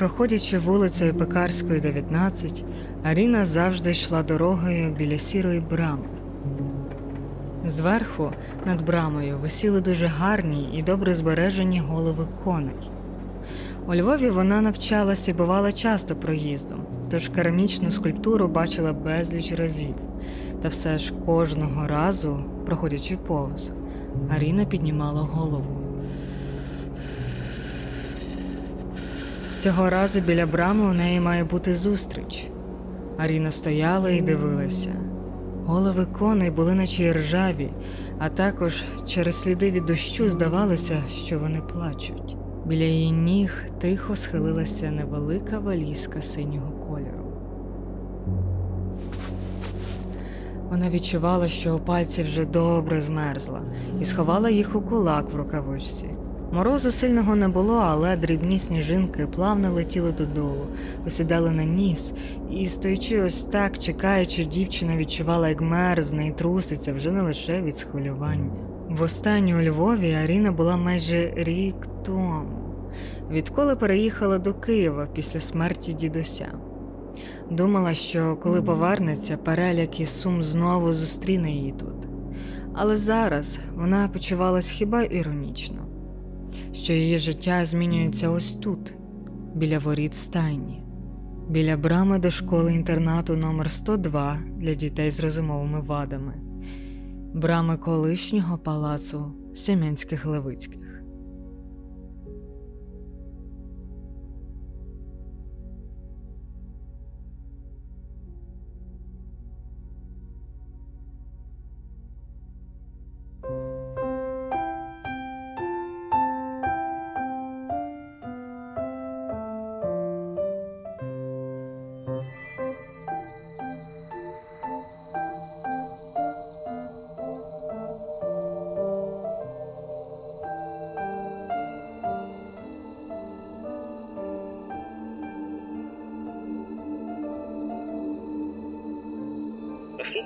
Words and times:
Проходячи 0.00 0.58
вулицею 0.58 1.14
Пекарською, 1.14 1.80
19, 1.80 2.64
Аріна 3.04 3.44
завжди 3.44 3.90
йшла 3.90 4.22
дорогою 4.22 4.94
біля 4.94 5.18
сірої 5.18 5.60
брами. 5.60 6.04
Зверху 7.64 8.30
над 8.66 8.86
брамою 8.86 9.38
висіли 9.38 9.80
дуже 9.80 10.06
гарні 10.06 10.68
і 10.74 10.82
добре 10.82 11.14
збережені 11.14 11.80
голови 11.80 12.28
коней. 12.44 12.90
У 13.88 13.94
Львові 13.94 14.30
вона 14.30 14.60
навчалася 14.60 15.30
і 15.30 15.34
бувала 15.34 15.72
часто 15.72 16.16
проїздом, 16.16 16.86
тож 17.10 17.28
керамічну 17.28 17.90
скульптуру 17.90 18.48
бачила 18.48 18.92
безліч 18.92 19.52
разів. 19.52 19.94
Та 20.62 20.68
все 20.68 20.98
ж 20.98 21.12
кожного 21.26 21.86
разу, 21.86 22.44
проходячи 22.66 23.16
повз, 23.16 23.72
Аріна 24.36 24.64
піднімала 24.64 25.20
голову. 25.20 25.79
Цього 29.60 29.90
разу 29.90 30.20
біля 30.20 30.46
брами 30.46 30.90
у 30.90 30.92
неї 30.92 31.20
має 31.20 31.44
бути 31.44 31.74
зустріч. 31.74 32.46
Аріна 33.18 33.50
стояла 33.50 34.10
і 34.10 34.20
дивилася. 34.20 34.90
Голови 35.64 36.06
коней 36.18 36.50
були 36.50 36.74
наче 36.74 37.12
ржаві, 37.12 37.70
а 38.18 38.28
також 38.28 38.84
через 39.06 39.40
сліди 39.40 39.70
від 39.70 39.86
дощу 39.86 40.30
здавалося, 40.30 41.02
що 41.08 41.38
вони 41.38 41.60
плачуть. 41.60 42.36
Біля 42.66 42.84
її 42.84 43.12
ніг 43.12 43.64
тихо 43.80 44.16
схилилася 44.16 44.90
невелика 44.90 45.58
валізка 45.58 46.22
синього 46.22 46.70
кольору. 46.70 47.32
Вона 50.70 50.90
відчувала, 50.90 51.48
що 51.48 51.76
у 51.76 51.78
пальці 51.78 52.22
вже 52.22 52.44
добре 52.44 53.00
змерзла, 53.00 53.60
і 54.00 54.04
сховала 54.04 54.50
їх 54.50 54.76
у 54.76 54.80
кулак 54.80 55.32
в 55.32 55.36
рукавичці. 55.36 56.08
Морозу 56.52 56.92
сильного 56.92 57.36
не 57.36 57.48
було, 57.48 57.74
але 57.74 58.16
дрібні 58.16 58.58
сніжинки 58.58 59.26
плавно 59.26 59.72
летіли 59.72 60.12
додолу, 60.12 60.66
осідали 61.06 61.50
на 61.50 61.64
ніс, 61.64 62.12
і, 62.50 62.66
стоячи 62.66 63.22
ось 63.22 63.42
так, 63.42 63.78
чекаючи, 63.78 64.44
дівчина 64.44 64.96
відчувала, 64.96 65.48
як 65.48 65.60
мерзне 65.60 66.26
і 66.26 66.30
труситься 66.30 66.92
вже 66.92 67.10
не 67.10 67.22
лише 67.22 67.62
від 67.62 67.76
схвилювання. 67.76 68.50
Востаннє 68.88 69.56
у 69.56 69.62
Львові 69.62 70.12
Аріна 70.24 70.52
була 70.52 70.76
майже 70.76 71.32
рік 71.36 71.76
тому, 72.04 72.42
відколи 73.30 73.76
переїхала 73.76 74.38
до 74.38 74.54
Києва 74.54 75.08
після 75.14 75.40
смерті 75.40 75.92
дідуся. 75.92 76.48
Думала, 77.50 77.94
що 77.94 78.36
коли 78.42 78.62
повернеться, 78.62 79.36
переляк 79.36 80.00
і 80.00 80.06
сум 80.06 80.42
знову 80.42 80.92
зустріне 80.92 81.50
її 81.50 81.72
тут. 81.72 82.08
Але 82.74 82.96
зараз 82.96 83.58
вона 83.74 84.08
почувалась 84.08 84.70
хіба 84.70 85.02
іронічно 85.02 85.89
що 86.72 86.92
її 86.92 87.18
життя 87.18 87.64
змінюється 87.64 88.30
ось 88.30 88.54
тут, 88.54 88.94
біля 89.54 89.78
воріт 89.78 90.14
стайні, 90.14 90.82
біля 91.48 91.76
брами 91.76 92.18
до 92.18 92.30
школи 92.30 92.74
інтернату 92.74 93.36
номер 93.36 93.70
102 93.70 94.38
для 94.56 94.74
дітей 94.74 95.10
з 95.10 95.20
розумовими 95.20 95.80
вадами, 95.80 96.34
брами 97.34 97.76
колишнього 97.76 98.58
палацу 98.58 99.32
Семенських 99.54 100.26
Левицьких. 100.26 100.79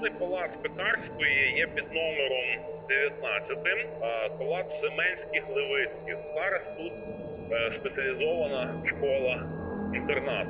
Наступний 0.05 0.29
палац 0.29 0.51
Пекарської 0.63 1.55
є 1.57 1.67
під 1.67 1.85
номером 1.85 2.77
19, 2.89 3.59
а 4.01 4.29
палац 4.29 4.67
Семенських 4.81 5.57
Левицьких. 5.57 6.17
Зараз 6.35 6.63
тут 6.77 6.93
е, 7.53 7.73
спеціалізована 7.73 8.75
школа 8.87 9.43
інтернат. 9.95 10.47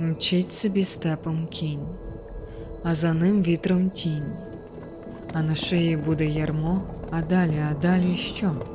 Мчить 0.00 0.52
собі 0.52 0.84
степом 0.84 1.46
кінь, 1.46 1.88
а 2.84 2.94
за 2.94 3.14
ним 3.14 3.42
вітром 3.42 3.90
тінь, 3.90 4.36
а 5.32 5.42
на 5.42 5.54
шиї 5.54 5.96
буде 5.96 6.26
ярмо, 6.26 6.82
а 7.10 7.22
далі, 7.22 7.62
а 7.70 7.74
далі 7.74 8.16
що? 8.16 8.73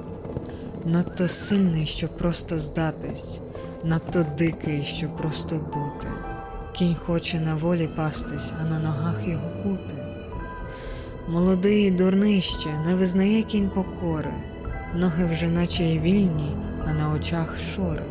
Надто 0.91 1.27
сильний, 1.27 1.85
щоб 1.85 2.17
просто 2.17 2.59
здатись, 2.59 3.41
надто 3.83 4.25
дикий, 4.37 4.83
щоб 4.83 5.17
просто 5.17 5.55
бути. 5.55 6.07
Кінь 6.73 6.95
хоче 6.95 7.39
на 7.39 7.55
волі 7.55 7.89
пастись, 7.95 8.53
а 8.61 8.65
на 8.65 8.79
ногах 8.79 9.27
його 9.27 9.49
бути. 9.63 9.95
Молодий 11.27 11.87
і 11.87 11.91
дурний 11.91 12.41
ще 12.41 12.79
не 12.85 12.95
визнає 12.95 13.43
кінь 13.43 13.69
покори, 13.69 14.33
ноги 14.95 15.25
вже 15.25 15.49
наче 15.49 15.83
й 15.83 15.99
вільні, 15.99 16.55
а 16.87 16.93
на 16.93 17.13
очах 17.13 17.55
шори. 17.75 18.03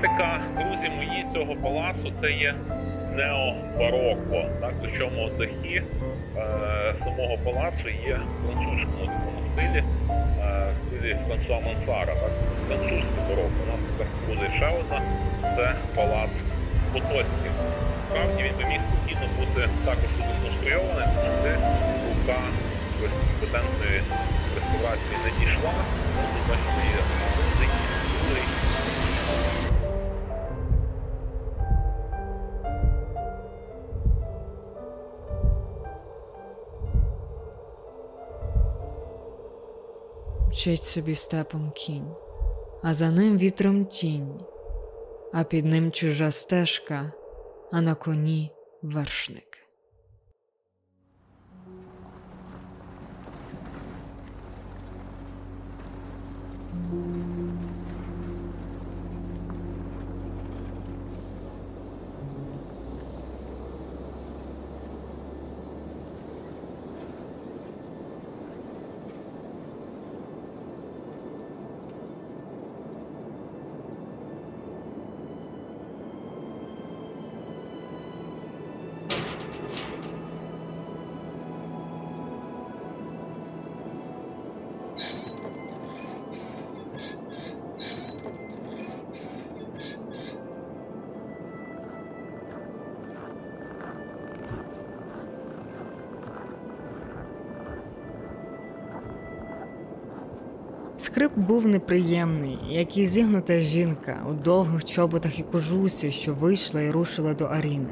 Стилістика, 0.00 0.40
друзі 0.58 0.88
мої, 0.88 1.26
цього 1.34 1.56
палацу 1.56 2.12
це 2.20 2.30
є 2.30 2.54
необароко. 3.14 4.44
Так, 4.60 4.72
причому 4.82 5.30
дахи 5.38 5.82
е, 6.36 6.94
самого 7.04 7.38
палацу 7.44 7.88
є 8.06 8.14
в 8.14 8.46
французькому 8.46 9.06
такому 9.06 9.40
стилі, 9.52 9.84
е, 10.40 10.72
стилі 10.86 11.16
Франсуа 11.26 11.60
Мансара, 11.60 12.14
так, 12.14 12.32
французький 12.68 13.22
барок. 13.28 13.52
У 13.62 13.70
нас 13.70 13.80
тепер 13.88 14.06
буде 14.28 14.50
ще 14.56 14.66
одна, 14.80 15.02
це 15.56 15.74
палац 15.94 16.30
Потоцький. 16.92 17.52
Справді 18.10 18.42
він 18.42 18.52
би 18.58 18.64
міг 18.64 18.80
спокійно 18.88 19.26
бути 19.38 19.68
також 19.84 20.10
тут 20.16 20.26
сконструйований, 20.40 21.06
тому 21.14 21.30
що 21.42 21.52
рука 22.08 22.40
компетентної 23.00 24.00
реставрації 24.54 25.16
не 25.24 25.30
дійшла. 25.38 25.72
Тут 26.32 26.48
бачите, 26.48 27.29
Мчить 40.60 40.84
собі 40.84 41.14
степом 41.14 41.70
кінь, 41.70 42.14
а 42.82 42.94
за 42.94 43.10
ним 43.10 43.38
вітром 43.38 43.86
тінь, 43.86 44.40
а 45.32 45.44
під 45.44 45.64
ним 45.64 45.92
чужа 45.92 46.30
стежка, 46.30 47.12
а 47.72 47.80
на 47.80 47.94
коні 47.94 48.52
вершник. 48.82 49.49
Скрип 101.10 101.38
був 101.38 101.66
неприємний, 101.66 102.58
як 102.68 102.96
і 102.96 103.06
зігнута 103.06 103.60
жінка 103.60 104.16
у 104.30 104.32
довгих 104.32 104.84
чоботах 104.84 105.38
і 105.38 105.42
кожусі, 105.42 106.10
що 106.12 106.34
вийшла 106.34 106.82
і 106.82 106.90
рушила 106.90 107.34
до 107.34 107.44
Аріни. 107.44 107.88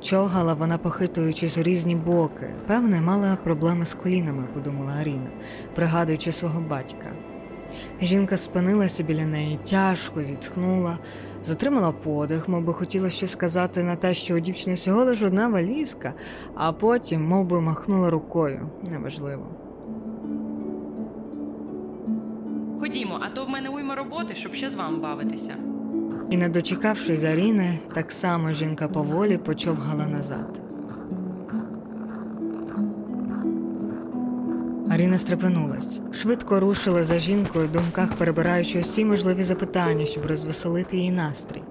Човгала 0.00 0.54
вона, 0.54 0.78
похитуючись 0.78 1.58
у 1.58 1.62
різні 1.62 1.96
боки. 1.96 2.54
Певне, 2.66 3.00
мала 3.00 3.36
проблеми 3.44 3.84
з 3.84 3.94
колінами, 3.94 4.44
подумала 4.54 4.92
Аріна, 5.00 5.30
пригадуючи 5.74 6.32
свого 6.32 6.60
батька. 6.60 7.12
Жінка 8.02 8.36
спинилася 8.36 9.02
біля 9.02 9.26
неї, 9.26 9.58
тяжко 9.70 10.22
зітхнула, 10.22 10.98
затримала 11.42 11.92
подих, 11.92 12.48
мов 12.48 12.64
би 12.64 12.74
хотіла 12.74 13.10
щось 13.10 13.30
сказати 13.30 13.82
на 13.82 13.96
те, 13.96 14.14
що 14.14 14.36
у 14.36 14.38
дівчини 14.38 14.74
всього 14.74 15.04
лиш 15.04 15.22
одна 15.22 15.48
валізка, 15.48 16.14
а 16.54 16.72
потім 16.72 17.24
мов 17.24 17.46
би, 17.46 17.60
махнула 17.60 18.10
рукою. 18.10 18.70
Неважливо. 18.90 19.57
Уйма 23.88 24.02
роботи, 24.02 24.34
щоб 24.34 24.54
ще 24.54 24.70
з 24.70 24.74
вами 24.74 24.98
бавитися. 24.98 25.54
І, 26.30 26.36
не 26.36 26.48
дочекавшись 26.48 27.24
Аріни, 27.24 27.78
так 27.94 28.12
само 28.12 28.52
жінка 28.52 28.88
поволі 28.88 29.36
почовгала 29.36 30.06
назад. 30.06 30.60
Аріна 34.90 35.18
стрепенулась, 35.18 36.00
швидко 36.12 36.60
рушила 36.60 37.04
за 37.04 37.18
жінкою, 37.18 37.68
в 37.68 37.72
думках 37.72 38.16
перебираючи 38.16 38.80
усі 38.80 39.04
можливі 39.04 39.42
запитання, 39.42 40.06
щоб 40.06 40.26
розвеселити 40.26 40.96
її 40.96 41.10
настрій. 41.10 41.62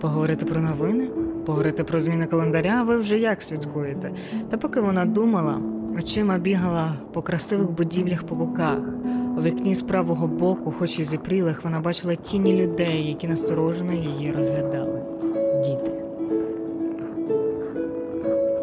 Поговорити 0.00 0.46
про 0.46 0.60
новини, 0.60 1.10
поговорити 1.46 1.84
про 1.84 1.98
зміни 1.98 2.26
календаря, 2.26 2.82
ви 2.82 2.96
вже 2.96 3.18
як 3.18 3.42
святкуєте. 3.42 4.12
Та 4.50 4.56
поки 4.56 4.80
вона 4.80 5.04
думала, 5.04 5.60
очима 5.98 6.38
бігала 6.38 6.92
по 7.12 7.22
красивих 7.22 7.70
будівлях 7.70 8.22
по 8.22 8.34
боках. 8.34 8.78
Вікні 9.42 9.74
з 9.74 9.82
правого 9.82 10.26
боку, 10.26 10.74
хоч 10.78 10.98
і 10.98 11.02
зіпрілих, 11.02 11.64
вона 11.64 11.80
бачила 11.80 12.14
тіні 12.14 12.54
людей, 12.62 13.08
які 13.08 13.28
насторожено 13.28 13.92
її 13.92 14.32
розглядали. 14.32 15.02
Діти. 15.64 15.92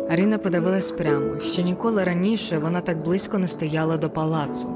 Аріна 0.09 0.37
подивилась 0.37 0.91
прямо. 0.91 1.39
Ще 1.39 1.63
ніколи 1.63 2.03
раніше 2.03 2.57
вона 2.57 2.81
так 2.81 3.03
близько 3.03 3.37
не 3.37 3.47
стояла 3.47 3.97
до 3.97 4.09
палацу. 4.09 4.69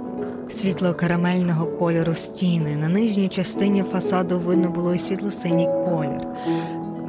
Світло 0.50 0.94
карамельного 0.94 1.66
кольору 1.66 2.14
стіни. 2.14 2.76
На 2.76 2.88
нижній 2.88 3.30
частині 3.30 3.84
фасаду 3.84 4.40
видно 4.40 4.70
було 4.70 4.96
і 4.96 5.00
світло-синій 5.00 5.66
колір, 5.68 6.28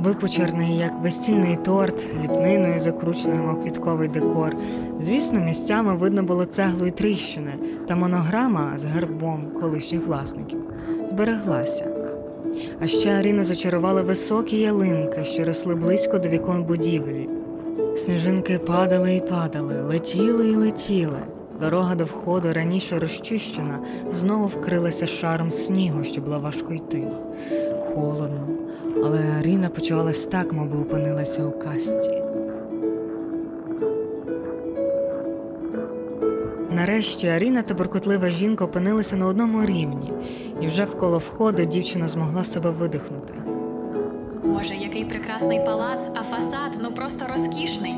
випучерний, 0.02 0.76
як 0.76 0.92
весільний 1.02 1.56
торт, 1.56 2.06
ліпниною 2.22 2.80
закрученою, 2.80 3.56
квітковий 3.62 4.08
декор. 4.08 4.56
Звісно, 5.00 5.40
місцями 5.40 5.94
видно 5.94 6.22
було 6.22 6.44
цеглу 6.44 6.86
і 6.86 6.90
тріщини, 6.90 7.54
та 7.88 7.96
монограма 7.96 8.72
з 8.78 8.84
гербом 8.84 9.46
колишніх 9.60 10.06
власників 10.06 10.58
збереглася. 11.08 11.86
А 12.80 12.86
ще 12.86 13.10
Аріну 13.10 13.44
зачарували 13.44 14.02
високі 14.02 14.56
ялинки, 14.56 15.24
що 15.24 15.44
росли 15.44 15.74
близько 15.74 16.18
до 16.18 16.28
вікон 16.28 16.64
будівлі. 16.64 17.28
Сніжинки 17.96 18.58
падали 18.58 19.14
і 19.14 19.20
падали, 19.20 19.82
летіли 19.82 20.48
і 20.48 20.56
летіли. 20.56 21.18
Дорога 21.60 21.94
до 21.94 22.04
входу, 22.04 22.52
раніше 22.52 22.98
розчищена, 22.98 23.78
знову 24.12 24.46
вкрилася 24.46 25.06
шаром 25.06 25.50
снігу, 25.50 26.04
що 26.04 26.20
було 26.20 26.40
важко 26.40 26.74
йти. 26.74 27.08
Холодно, 27.94 28.46
але 28.96 29.18
Аріна 29.38 29.68
почувалась 29.68 30.26
так, 30.26 30.52
мовби 30.52 30.78
опинилася 30.78 31.44
у 31.44 31.50
касті. 31.50 32.22
Нарешті 36.70 37.26
Аріна 37.26 37.62
та 37.62 37.74
буркотлива 37.74 38.30
жінка 38.30 38.64
опинилися 38.64 39.16
на 39.16 39.26
одному 39.26 39.64
рівні, 39.64 40.12
і 40.60 40.66
вже 40.66 40.84
вколо 40.84 41.18
входу 41.18 41.64
дівчина 41.64 42.08
змогла 42.08 42.44
себе 42.44 42.70
видихнути. 42.70 43.34
Боже, 44.44 44.74
який 44.74 45.04
прекрасний 45.04 45.60
палац, 45.64 46.08
а 46.14 46.22
фасад 46.22 46.72
ну 46.82 46.94
просто 46.94 47.24
розкішний. 47.32 47.94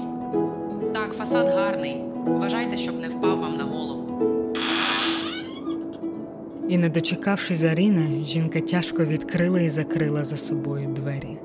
Так, 0.94 1.12
фасад 1.12 1.48
гарний. 1.48 2.04
Вважайте, 2.26 2.76
щоб 2.76 2.98
не 2.98 3.08
впав 3.08 3.38
вам 3.38 3.56
на 3.56 3.64
голову. 3.64 4.01
І, 6.72 6.78
не 6.78 6.88
дочекавшись 6.88 7.62
Аріни, 7.62 8.24
жінка 8.24 8.60
тяжко 8.60 9.04
відкрила 9.04 9.60
і 9.60 9.68
закрила 9.68 10.24
за 10.24 10.36
собою 10.36 10.88
двері. 10.88 11.38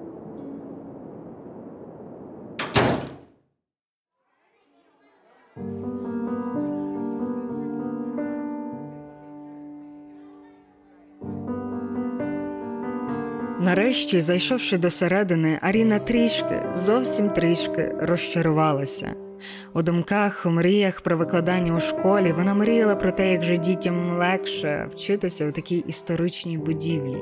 Нарешті, 13.59 14.21
зайшовши 14.21 14.77
до 14.77 14.91
середини, 14.91 15.59
Аріна 15.61 15.99
трішки, 15.99 16.61
зовсім 16.75 17.29
трішки 17.29 17.95
розчарувалася. 17.99 19.26
У 19.73 19.81
думках, 19.81 20.45
у 20.45 20.49
мріях 20.49 21.01
про 21.01 21.17
викладання 21.17 21.75
у 21.75 21.79
школі 21.79 22.31
вона 22.31 22.53
мріяла 22.53 22.95
про 22.95 23.11
те, 23.11 23.31
як 23.31 23.43
же 23.43 23.57
дітям 23.57 24.13
легше 24.13 24.89
вчитися 24.91 25.47
у 25.47 25.51
такій 25.51 25.77
історичній 25.77 26.57
будівлі. 26.57 27.17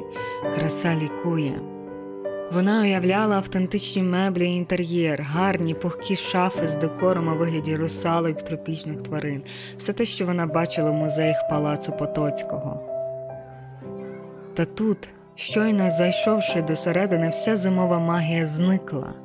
Краса 0.55 0.95
лікує. 0.95 1.61
Вона 2.51 2.81
уявляла 2.81 3.35
автентичні 3.35 4.03
меблі 4.03 4.45
і 4.45 4.55
інтер'єр, 4.55 5.21
гарні 5.21 5.73
пухкі 5.73 6.15
шафи 6.15 6.67
з 6.67 6.75
декором 6.75 7.27
у 7.27 7.37
вигляді 7.37 7.75
русалок 7.75 8.43
тропічних 8.43 9.01
тварин, 9.01 9.43
все 9.77 9.93
те, 9.93 10.05
що 10.05 10.25
вона 10.25 10.45
бачила 10.45 10.91
в 10.91 10.93
музеях 10.93 11.49
палацу 11.49 11.91
Потоцького. 11.91 12.79
Та 14.53 14.65
тут, 14.65 15.09
щойно 15.35 15.91
зайшовши 15.91 16.61
до 16.61 16.75
середини, 16.75 17.29
вся 17.29 17.55
зимова 17.55 17.99
магія 17.99 18.45
зникла. 18.45 19.24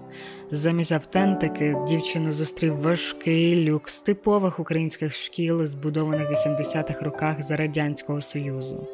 Замість 0.52 0.92
автентики 0.92 1.76
дівчину 1.88 2.32
зустрів 2.32 2.80
важкий 2.80 3.70
люкс 3.70 4.02
типових 4.02 4.60
українських 4.60 5.14
шкіл, 5.14 5.66
збудованих 5.66 6.30
в 6.30 6.32
80-х 6.32 7.00
роках 7.00 7.42
за 7.42 7.56
Радянського 7.56 8.20
Союзу. 8.20 8.86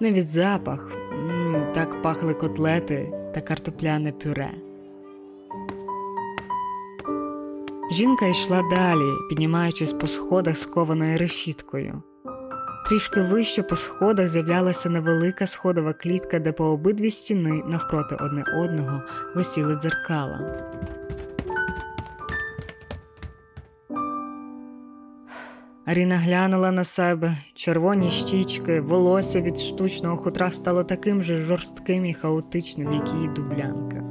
Навіть 0.00 0.30
запах 0.30 0.92
м, 1.12 1.72
так 1.74 2.02
пахли 2.02 2.34
котлети 2.34 3.12
та 3.34 3.40
картопляне 3.40 4.12
пюре. 4.12 4.50
Жінка 7.92 8.26
йшла 8.26 8.62
далі, 8.70 9.28
піднімаючись 9.28 9.92
по 9.92 10.06
сходах 10.06 10.56
з 10.56 10.66
кованою 10.66 11.18
решіткою. 11.18 12.02
Трішки 12.90 13.20
вище 13.20 13.62
по 13.62 13.76
сходах 13.76 14.28
з'являлася 14.28 14.90
невелика 14.90 15.46
сходова 15.46 15.92
клітка, 15.92 16.38
де 16.38 16.52
по 16.52 16.64
обидві 16.64 17.10
стіни 17.10 17.62
навпроти 17.66 18.16
одне 18.20 18.44
одного 18.58 19.02
висіли 19.34 19.76
дзеркала. 19.76 20.64
Аріна 25.86 26.16
глянула 26.16 26.70
на 26.70 26.84
себе, 26.84 27.36
червоні 27.54 28.10
щічки, 28.10 28.80
волосся 28.80 29.40
від 29.40 29.58
штучного 29.58 30.16
хутра 30.16 30.50
стало 30.50 30.84
таким 30.84 31.22
же 31.22 31.44
жорстким 31.44 32.06
і 32.06 32.14
хаотичним, 32.14 32.92
як 32.92 33.08
її 33.12 33.28
дублянка. 33.28 34.04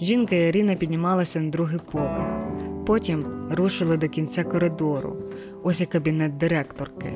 Жінка 0.00 0.36
і 0.36 0.48
Аріна 0.48 0.74
піднімалася 0.74 1.40
на 1.40 1.50
другий 1.50 1.80
поверх, 1.92 2.48
потім 2.86 3.24
рушили 3.50 3.96
до 3.96 4.08
кінця 4.08 4.44
коридору. 4.44 5.16
Ось 5.62 5.80
і 5.80 5.86
кабінет 5.86 6.36
директорки. 6.36 7.12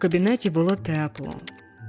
Кабінеті 0.00 0.50
було 0.50 0.76
тепло. 0.76 1.34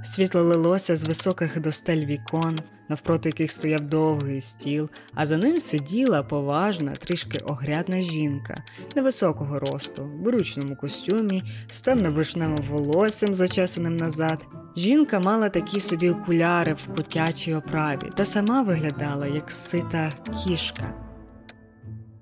Світло 0.04 0.42
лилося 0.42 0.96
з 0.96 1.04
високих 1.04 1.60
достель 1.60 2.04
вікон, 2.06 2.58
навпроти 2.88 3.28
яких 3.28 3.50
стояв 3.50 3.80
довгий 3.80 4.40
стіл, 4.40 4.90
а 5.14 5.26
за 5.26 5.36
ним 5.36 5.60
сиділа 5.60 6.22
поважна, 6.22 6.92
трішки 6.92 7.38
огрядна 7.38 8.00
жінка 8.00 8.62
невисокого 8.96 9.58
росту, 9.58 10.04
в 10.04 10.20
бручному 10.20 10.76
костюмі, 10.76 11.42
з 11.68 11.80
темно-вишневим 11.80 12.62
волоссям, 12.70 13.34
зачесаним 13.34 13.96
назад. 13.96 14.38
Жінка 14.76 15.20
мала 15.20 15.48
такі 15.48 15.80
собі 15.80 16.10
окуляри 16.10 16.74
в 16.74 16.94
котячій 16.96 17.54
оправі 17.54 18.10
та 18.16 18.24
сама 18.24 18.62
виглядала 18.62 19.26
як 19.26 19.52
сита 19.52 20.12
кішка. 20.44 20.94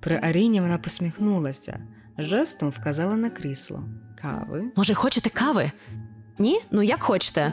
При 0.00 0.20
Аріні 0.23 0.61
вона 0.61 0.78
посміхнулася, 0.78 1.80
жестом 2.18 2.68
вказала 2.68 3.16
на 3.16 3.30
крісло. 3.30 3.85
Кави. 4.22 4.64
Може, 4.76 4.94
хочете 4.94 5.30
кави? 5.30 5.70
Ні? 6.38 6.60
Ну 6.70 6.82
як 6.82 7.02
хочете. 7.02 7.52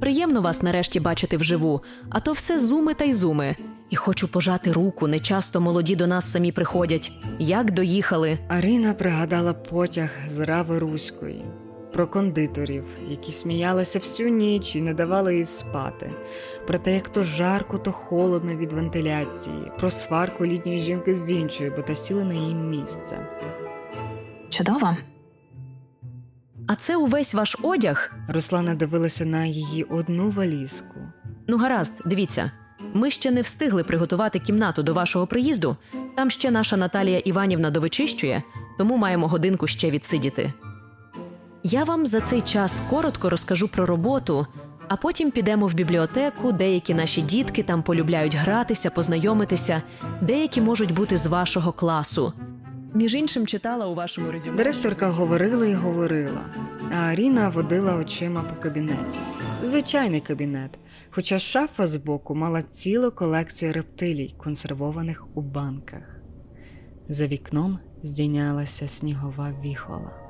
Приємно 0.00 0.40
вас 0.40 0.62
нарешті 0.62 1.00
бачити 1.00 1.36
вживу, 1.36 1.82
а 2.10 2.20
то 2.20 2.32
все 2.32 2.58
зуми 2.58 2.94
та 2.94 3.04
й 3.04 3.12
зуми. 3.12 3.56
І 3.90 3.96
хочу 3.96 4.28
пожати 4.28 4.72
руку, 4.72 5.06
не 5.06 5.20
часто 5.20 5.60
молоді 5.60 5.96
до 5.96 6.06
нас 6.06 6.30
самі 6.30 6.52
приходять. 6.52 7.12
Як 7.38 7.70
доїхали? 7.70 8.38
Аріна 8.48 8.94
пригадала 8.94 9.52
потяг 9.52 10.10
з 10.30 10.38
Рави 10.38 10.78
Руської 10.78 11.44
про 11.92 12.06
кондиторів, 12.06 12.84
які 13.08 13.32
сміялися 13.32 13.98
всю 13.98 14.28
ніч 14.28 14.76
і 14.76 14.82
не 14.82 14.94
давали 14.94 15.36
їй 15.36 15.44
спати, 15.44 16.10
про 16.66 16.78
те, 16.78 16.94
як 16.94 17.08
то 17.08 17.24
жарко, 17.24 17.78
то 17.78 17.92
холодно 17.92 18.54
від 18.54 18.72
вентиляції, 18.72 19.72
про 19.78 19.90
сварку 19.90 20.46
літньої 20.46 20.78
жінки 20.78 21.18
з 21.18 21.30
іншою, 21.30 21.72
бо 21.76 21.82
та 21.82 21.94
сіли 21.94 22.24
на 22.24 22.34
її 22.34 22.54
місце. 22.54 23.26
Чудово. 24.48 24.96
А 26.68 26.74
це 26.74 26.96
увесь 26.96 27.34
ваш 27.34 27.56
одяг? 27.62 28.10
Руслана 28.28 28.74
дивилася 28.74 29.24
на 29.24 29.44
її 29.44 29.82
одну 29.82 30.30
валізку. 30.30 30.94
Ну, 31.46 31.56
гаразд, 31.58 32.02
дивіться. 32.04 32.50
Ми 32.94 33.10
ще 33.10 33.30
не 33.30 33.42
встигли 33.42 33.84
приготувати 33.84 34.38
кімнату 34.38 34.82
до 34.82 34.94
вашого 34.94 35.26
приїзду. 35.26 35.76
Там 36.16 36.30
ще 36.30 36.50
наша 36.50 36.76
Наталія 36.76 37.18
Іванівна 37.18 37.70
довичищує, 37.70 38.42
тому 38.78 38.96
маємо 38.96 39.28
годинку 39.28 39.66
ще 39.66 39.90
відсидіти. 39.90 40.52
Я 41.62 41.84
вам 41.84 42.06
за 42.06 42.20
цей 42.20 42.40
час 42.40 42.82
коротко 42.90 43.30
розкажу 43.30 43.68
про 43.68 43.86
роботу, 43.86 44.46
а 44.88 44.96
потім 44.96 45.30
підемо 45.30 45.66
в 45.66 45.74
бібліотеку. 45.74 46.52
Деякі 46.52 46.94
наші 46.94 47.22
дітки 47.22 47.62
там 47.62 47.82
полюбляють 47.82 48.34
гратися, 48.34 48.90
познайомитися, 48.90 49.82
деякі 50.20 50.60
можуть 50.60 50.94
бути 50.94 51.16
з 51.16 51.26
вашого 51.26 51.72
класу. 51.72 52.32
Між 52.94 53.14
іншим, 53.14 53.46
читала 53.46 53.86
у 53.86 53.94
вашому 53.94 54.30
резюме. 54.30 54.56
Директорка 54.56 55.08
говорила 55.08 55.66
і 55.66 55.74
говорила, 55.74 56.40
а 56.92 56.94
Аріна 56.94 57.48
водила 57.48 57.96
очима 57.96 58.42
по 58.42 58.62
кабінеті. 58.62 59.18
Звичайний 59.64 60.20
кабінет, 60.20 60.70
хоча 61.10 61.38
шафа 61.38 61.86
збоку 61.86 62.34
мала 62.34 62.62
цілу 62.62 63.10
колекцію 63.10 63.72
рептилій, 63.72 64.34
консервованих 64.38 65.26
у 65.34 65.40
банках. 65.40 66.20
За 67.08 67.26
вікном 67.26 67.78
здійнялася 68.02 68.88
снігова 68.88 69.52
віхола. 69.64 70.27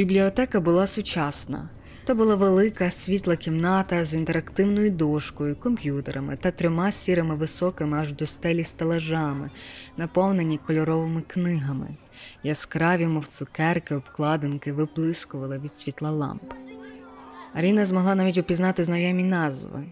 Бібліотека 0.00 0.60
була 0.60 0.86
сучасна. 0.86 1.68
То 2.04 2.14
була 2.14 2.34
велика 2.34 2.90
світла 2.90 3.36
кімната 3.36 4.04
з 4.04 4.14
інтерактивною 4.14 4.90
дошкою, 4.90 5.56
комп'ютерами 5.56 6.36
та 6.36 6.50
трьома 6.50 6.92
сірими 6.92 7.34
високими 7.34 7.98
аж 7.98 8.12
до 8.12 8.26
стелі 8.26 8.64
стелажами, 8.64 9.50
наповнені 9.96 10.58
кольоровими 10.66 11.22
книгами. 11.26 11.96
Яскраві, 12.42 13.06
мов 13.06 13.26
цукерки, 13.26 13.94
обкладинки 13.94 14.72
виблискували 14.72 15.58
від 15.58 15.74
світла 15.74 16.10
ламп. 16.10 16.52
Аріна 17.54 17.86
змогла 17.86 18.14
навіть 18.14 18.38
упізнати 18.38 18.84
знайомі 18.84 19.24
назви: 19.24 19.84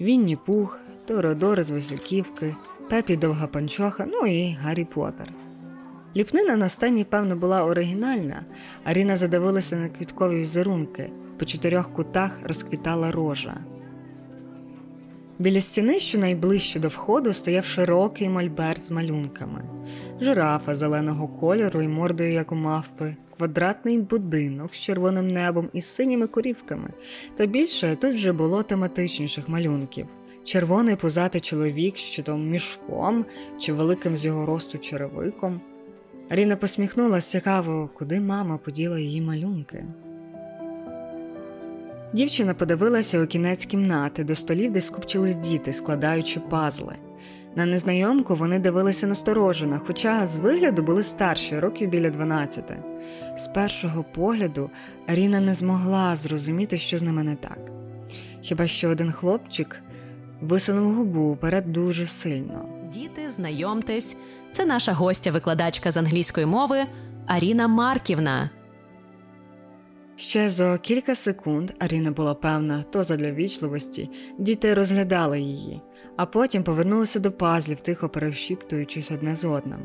Вінні 0.00 0.36
Пух, 0.36 0.78
Тоrodор 1.06 1.64
з 1.64 1.70
Васюківки, 1.70 2.56
Пепі 2.90 3.16
Довга 3.16 3.46
Панчоха, 3.46 4.06
ну 4.06 4.26
і 4.26 4.58
Гаррі 4.62 4.84
Поттер. 4.84 5.32
Ліпнина 6.16 6.56
на 6.56 6.68
стані, 6.68 7.04
певно, 7.04 7.36
була 7.36 7.64
оригінальна. 7.64 8.44
Аріна 8.84 9.16
задивилася 9.16 9.76
на 9.76 9.88
квіткові 9.88 10.36
візерунки, 10.36 11.10
по 11.38 11.44
чотирьох 11.44 11.92
кутах 11.92 12.38
розквітала 12.44 13.10
рожа. 13.10 13.56
Біля 15.38 15.60
стіни, 15.60 15.98
що 15.98 16.18
найближче 16.18 16.80
до 16.80 16.88
входу, 16.88 17.32
стояв 17.32 17.64
широкий 17.64 18.28
мольберт 18.28 18.86
з 18.86 18.90
малюнками, 18.90 19.64
жирафа 20.20 20.76
зеленого 20.76 21.28
кольору 21.28 21.82
і 21.82 21.88
мордою, 21.88 22.32
як 22.32 22.52
у 22.52 22.54
мавпи, 22.54 23.16
квадратний 23.36 23.98
будинок 23.98 24.74
з 24.74 24.80
червоним 24.80 25.28
небом 25.28 25.68
і 25.72 25.80
синіми 25.80 26.26
корівками, 26.26 26.90
та 27.36 27.46
більше 27.46 27.96
тут 27.96 28.14
вже 28.14 28.32
було 28.32 28.62
тематичніших 28.62 29.48
малюнків. 29.48 30.06
Червоний 30.44 30.96
позатий 30.96 31.40
чоловік, 31.40 31.96
що 31.96 32.22
там 32.22 32.48
мішком 32.48 33.24
чи 33.60 33.72
великим 33.72 34.16
з 34.16 34.24
його 34.24 34.46
росту 34.46 34.78
черевиком. 34.78 35.60
Аріна 36.32 36.56
посміхнулася 36.56 37.30
цікаво, 37.30 37.90
куди 37.98 38.20
мама 38.20 38.58
поділа 38.58 38.98
її 38.98 39.20
малюнки. 39.20 39.84
Дівчина 42.12 42.54
подивилася 42.54 43.22
у 43.22 43.26
кінець 43.26 43.64
кімнати 43.64 44.24
до 44.24 44.34
столів, 44.34 44.72
де 44.72 44.80
скупчились 44.80 45.34
діти, 45.34 45.72
складаючи 45.72 46.40
пазли. 46.40 46.94
На 47.56 47.66
незнайомку 47.66 48.34
вони 48.34 48.58
дивилися 48.58 49.06
насторожено, 49.06 49.80
хоча 49.86 50.26
з 50.26 50.38
вигляду 50.38 50.82
були 50.82 51.02
старші, 51.02 51.58
років 51.58 51.88
біля 51.88 52.10
12. 52.10 52.72
З 53.36 53.48
першого 53.48 54.04
погляду 54.14 54.70
Аріна 55.06 55.40
не 55.40 55.54
змогла 55.54 56.16
зрозуміти, 56.16 56.78
що 56.78 56.98
з 56.98 57.02
ними 57.02 57.22
не 57.22 57.36
так. 57.36 57.58
Хіба 58.40 58.66
що 58.66 58.88
один 58.88 59.12
хлопчик 59.12 59.82
висунув 60.40 60.94
губу 60.94 61.32
вперед 61.32 61.72
дуже 61.72 62.06
сильно. 62.06 62.68
Діти, 62.92 63.30
знайомтесь, 63.30 64.16
це 64.52 64.66
наша 64.66 64.92
гостя-викладачка 64.92 65.90
з 65.90 65.96
англійської 65.96 66.46
мови 66.46 66.84
Аріна 67.26 67.68
Марківна. 67.68 68.50
Ще 70.16 70.48
за 70.48 70.78
кілька 70.78 71.14
секунд 71.14 71.70
Аріна 71.78 72.10
була 72.10 72.34
певна, 72.34 72.84
то 72.90 73.04
задля 73.04 73.32
вічливості 73.32 74.10
діти 74.38 74.74
розглядали 74.74 75.40
її, 75.40 75.80
а 76.16 76.26
потім 76.26 76.62
повернулися 76.62 77.18
до 77.18 77.32
пазлів, 77.32 77.80
тихо 77.80 78.08
перешіптуючись 78.08 79.10
одне 79.10 79.36
з 79.36 79.44
одним. 79.44 79.80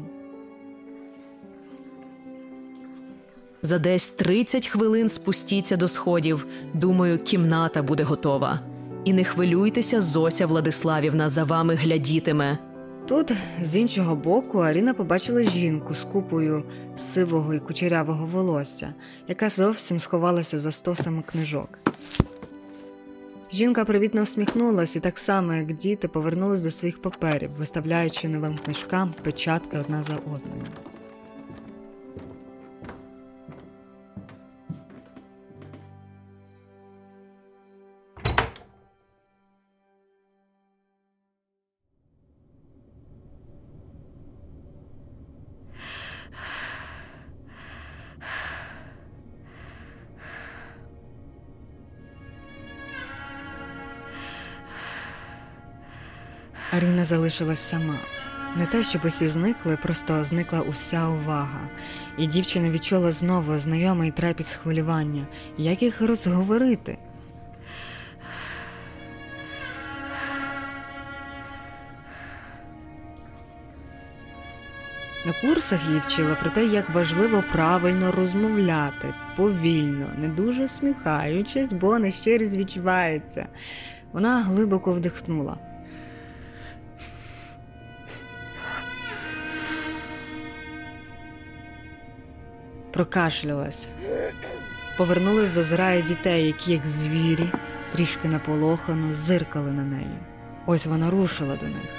За 3.62 3.80
десь 3.80 4.10
30 4.10 4.68
хвилин 4.68 5.10
спустіться 5.10 5.78
до 5.78 5.88
сходів. 5.88 6.48
Думаю, 6.74 7.20
кімната 7.20 7.84
буде 7.84 8.04
готова. 8.04 8.60
І 9.06 9.14
не 9.14 9.24
хвилюйтеся, 9.24 10.02
Зося 10.02 10.48
Владиславівна 10.48 11.30
за 11.30 11.44
вами 11.44 11.76
глядітиме. 11.76 12.67
Тут, 13.08 13.32
з 13.62 13.76
іншого 13.76 14.16
боку, 14.16 14.60
Аріна 14.60 14.94
побачила 14.94 15.44
жінку 15.44 15.94
з 15.94 16.04
купою 16.04 16.64
сивого 16.98 17.54
і 17.54 17.60
кучерявого 17.60 18.26
волосся, 18.26 18.94
яка 19.28 19.50
зовсім 19.50 20.00
сховалася 20.00 20.60
за 20.60 20.72
стосами 20.72 21.24
книжок. 21.26 21.70
Жінка 23.54 23.86
привітно 23.86 24.24
всміхнулась 24.24 24.96
і 24.96 25.00
так 25.00 25.18
само, 25.18 25.54
як 25.54 25.74
діти, 25.74 26.08
повернулись 26.08 26.62
до 26.62 26.72
своїх 26.72 27.02
паперів, 27.02 27.52
виставляючи 27.52 28.30
новим 28.30 28.58
книжкам 28.66 29.14
печатки 29.24 29.78
одна 29.78 30.04
за 30.04 30.16
одною. 30.16 30.64
Аріна 56.72 57.06
залишилась 57.06 57.60
сама. 57.60 58.00
Не 58.56 58.66
те, 58.66 58.84
щоб 58.84 59.02
усі 59.06 59.28
зникли, 59.28 59.78
просто 59.78 60.24
зникла 60.24 60.62
уся 60.62 61.08
увага, 61.08 61.70
і 62.18 62.28
дівчина 62.28 62.70
відчула 62.70 63.12
знову 63.12 63.58
знайомий 63.58 64.12
трепіт 64.12 64.48
схвилювання. 64.48 65.28
Як 65.58 65.82
їх 65.84 66.02
розговорити? 66.02 66.98
На 75.26 75.34
курсах 75.42 75.80
її 75.88 76.02
вчила 76.08 76.36
про 76.36 76.50
те, 76.50 76.66
як 76.66 76.90
важливо 76.90 77.44
правильно 77.52 78.12
розмовляти, 78.12 79.14
повільно, 79.36 80.10
не 80.18 80.28
дуже 80.28 80.68
сміхаючись, 80.68 81.74
бо 81.74 82.00
нещирість 82.00 82.58
відчувається. 82.58 83.48
Вона 84.12 84.42
глибоко 84.42 84.94
вдихнула. 84.94 85.67
Прокашлялась. 92.98 93.88
Повернулась 94.98 95.50
до 95.50 95.64
зграї 95.64 96.02
дітей, 96.02 96.48
які, 96.48 96.72
як 96.72 96.86
звірі, 96.86 97.52
трішки 97.92 98.28
наполохано 98.28 99.14
зиркали 99.14 99.72
на 99.72 99.84
неї. 99.84 100.18
Ось 100.66 100.86
вона 100.86 101.10
рушила 101.10 101.56
до 101.56 101.66
них. 101.66 101.90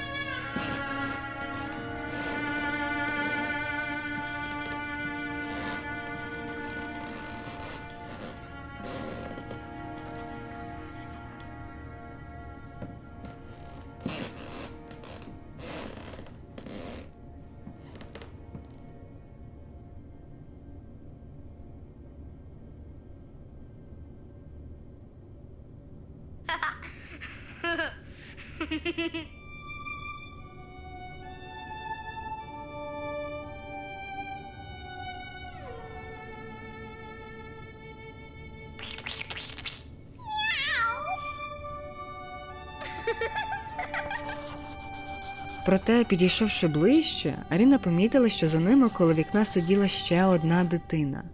Проте, 45.68 46.04
підійшовши 46.04 46.68
ближче, 46.68 47.38
Аріна 47.48 47.78
помітила, 47.78 48.28
що 48.28 48.48
за 48.48 48.60
ними 48.60 48.88
коло 48.88 49.14
вікна 49.14 49.44
сиділа 49.44 49.88
ще 49.88 50.24
одна 50.24 50.64
дитина. 50.64 51.24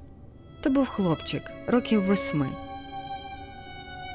То 0.61 0.70
був 0.70 0.88
хлопчик, 0.88 1.42
років 1.66 2.05
восьми. 2.05 2.49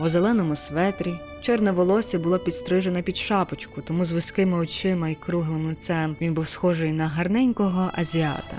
У 0.01 0.07
зеленому 0.07 0.55
светрі 0.55 1.15
чорне 1.41 1.71
волосся 1.71 2.19
було 2.19 2.39
підстрижене 2.39 3.01
під 3.01 3.17
шапочку, 3.17 3.81
тому 3.81 4.05
з 4.05 4.11
вузькими 4.11 4.57
очима 4.57 5.09
і 5.09 5.15
круглим 5.15 5.65
лицем 5.65 6.15
він 6.21 6.33
був 6.33 6.47
схожий 6.47 6.93
на 6.93 7.07
гарненького 7.07 7.91
азіата. 7.93 8.57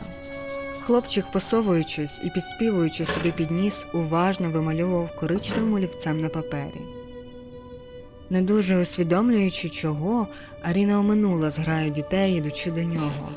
Хлопчик, 0.86 1.24
посовуючись 1.32 2.20
і 2.24 2.30
підспівуючи 2.30 3.04
собі 3.04 3.32
під 3.32 3.50
ніс, 3.50 3.86
уважно 3.92 4.50
вимальовував 4.50 5.16
коричневим 5.20 5.74
олівцем 5.74 6.20
на 6.20 6.28
папері. 6.28 6.80
Не 8.30 8.42
дуже 8.42 8.78
усвідомлюючи 8.78 9.68
чого, 9.68 10.28
Аріна 10.62 11.00
оминула 11.00 11.50
зграю 11.50 11.90
дітей, 11.90 12.34
ідучи 12.34 12.70
до 12.70 12.82
нього. 12.82 13.28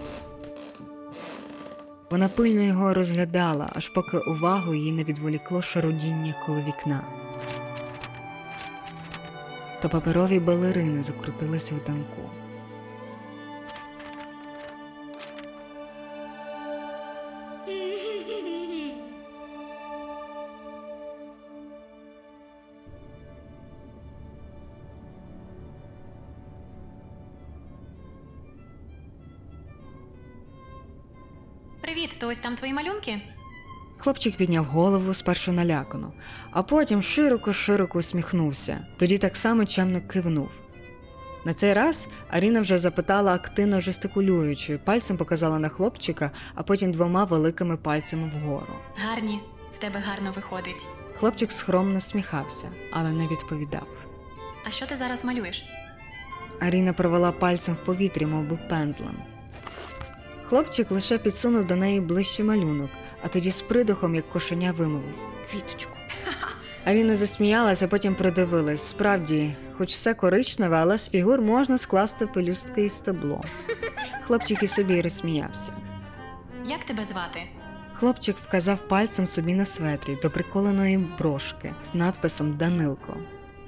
Вона 2.10 2.30
пильно 2.30 2.62
його 2.62 2.94
розглядала, 2.94 3.70
аж 3.76 3.90
поки 3.90 4.18
увагу 4.18 4.74
її 4.74 4.92
не 4.92 5.04
відволікло 5.04 5.62
шарудіння 5.62 6.36
коло 6.46 6.62
вікна. 6.68 7.23
То 9.84 9.90
паперові 9.90 10.40
балерини 10.40 11.04
закрутилися 11.04 11.76
у 11.76 11.80
танку. 11.80 12.30
Привіт, 31.82 32.18
то 32.20 32.28
ось 32.28 32.38
там 32.38 32.56
твої 32.56 32.74
малюнки? 32.74 33.22
Хлопчик 34.04 34.38
підняв 34.38 34.66
голову 34.66 35.14
спершу 35.14 35.52
налякано, 35.52 36.12
а 36.52 36.64
потім 36.64 37.02
широко-широко 37.02 38.00
усміхнувся, 38.00 38.86
тоді 38.98 39.18
так 39.18 39.36
само 39.36 39.66
чемно 39.66 40.02
кивнув. 40.02 40.50
На 41.46 41.54
цей 41.54 41.74
раз 41.74 42.08
Аріна 42.30 42.62
вже 42.62 42.80
запитала, 42.80 43.34
активно 43.34 43.82
жестикулюючи, 43.82 44.78
пальцем 44.78 45.18
показала 45.18 45.60
на 45.60 45.70
хлопчика, 45.70 46.32
а 46.56 46.64
потім 46.64 46.92
двома 46.92 47.24
великими 47.24 47.78
пальцями 47.78 48.32
вгору. 48.36 48.74
Гарні, 48.96 49.40
в 49.74 49.78
тебе 49.78 50.00
гарно 50.00 50.34
виходить. 50.36 50.88
Хлопчик 51.16 51.52
скромно 51.52 52.00
сміхався, 52.00 52.70
але 52.92 53.12
не 53.12 53.28
відповідав. 53.28 53.88
А 54.68 54.72
що 54.72 54.86
ти 54.86 54.96
зараз 54.96 55.26
малюєш? 55.26 55.64
Аріна 56.60 56.94
провела 56.94 57.32
пальцем 57.32 57.76
в 57.76 57.86
повітрі, 57.86 58.26
мов 58.26 58.44
би 58.44 58.60
пензлем. 58.70 59.16
Хлопчик 60.50 60.92
лише 60.92 61.18
підсунув 61.18 61.68
до 61.68 61.76
неї 61.76 62.02
ближче 62.02 62.44
малюнок, 62.44 62.90
а 63.24 63.28
тоді 63.28 63.52
з 63.52 63.62
придухом, 63.62 64.16
як 64.16 64.30
кошеня, 64.30 64.72
вимовив 64.72 65.16
квіточку. 65.52 65.92
Аріна 66.86 67.16
засміялася, 67.16 67.88
потім 67.88 68.16
придивилась. 68.16 68.90
Справді, 68.90 69.56
хоч 69.78 69.92
все 69.92 70.14
коричневе, 70.14 70.78
але 70.78 70.98
з 70.98 71.10
фігур 71.10 71.42
можна 71.42 71.78
скласти 71.78 72.28
пелюстки 72.28 72.86
і 72.86 72.90
стебло. 72.90 73.44
Хлопчик 74.28 74.64
і 74.64 74.68
собі 74.68 75.02
розсміявся. 75.02 75.74
Як 76.66 76.84
тебе 76.84 77.06
звати? 77.06 77.40
Хлопчик 77.94 78.36
вказав 78.48 78.88
пальцем 78.88 79.28
собі 79.28 79.54
на 79.54 79.66
светрі 79.66 80.18
до 80.22 80.30
приколеної 80.30 80.98
брошки 80.98 81.74
з 81.92 81.96
надписом 81.96 82.58
Данилко. 82.58 83.18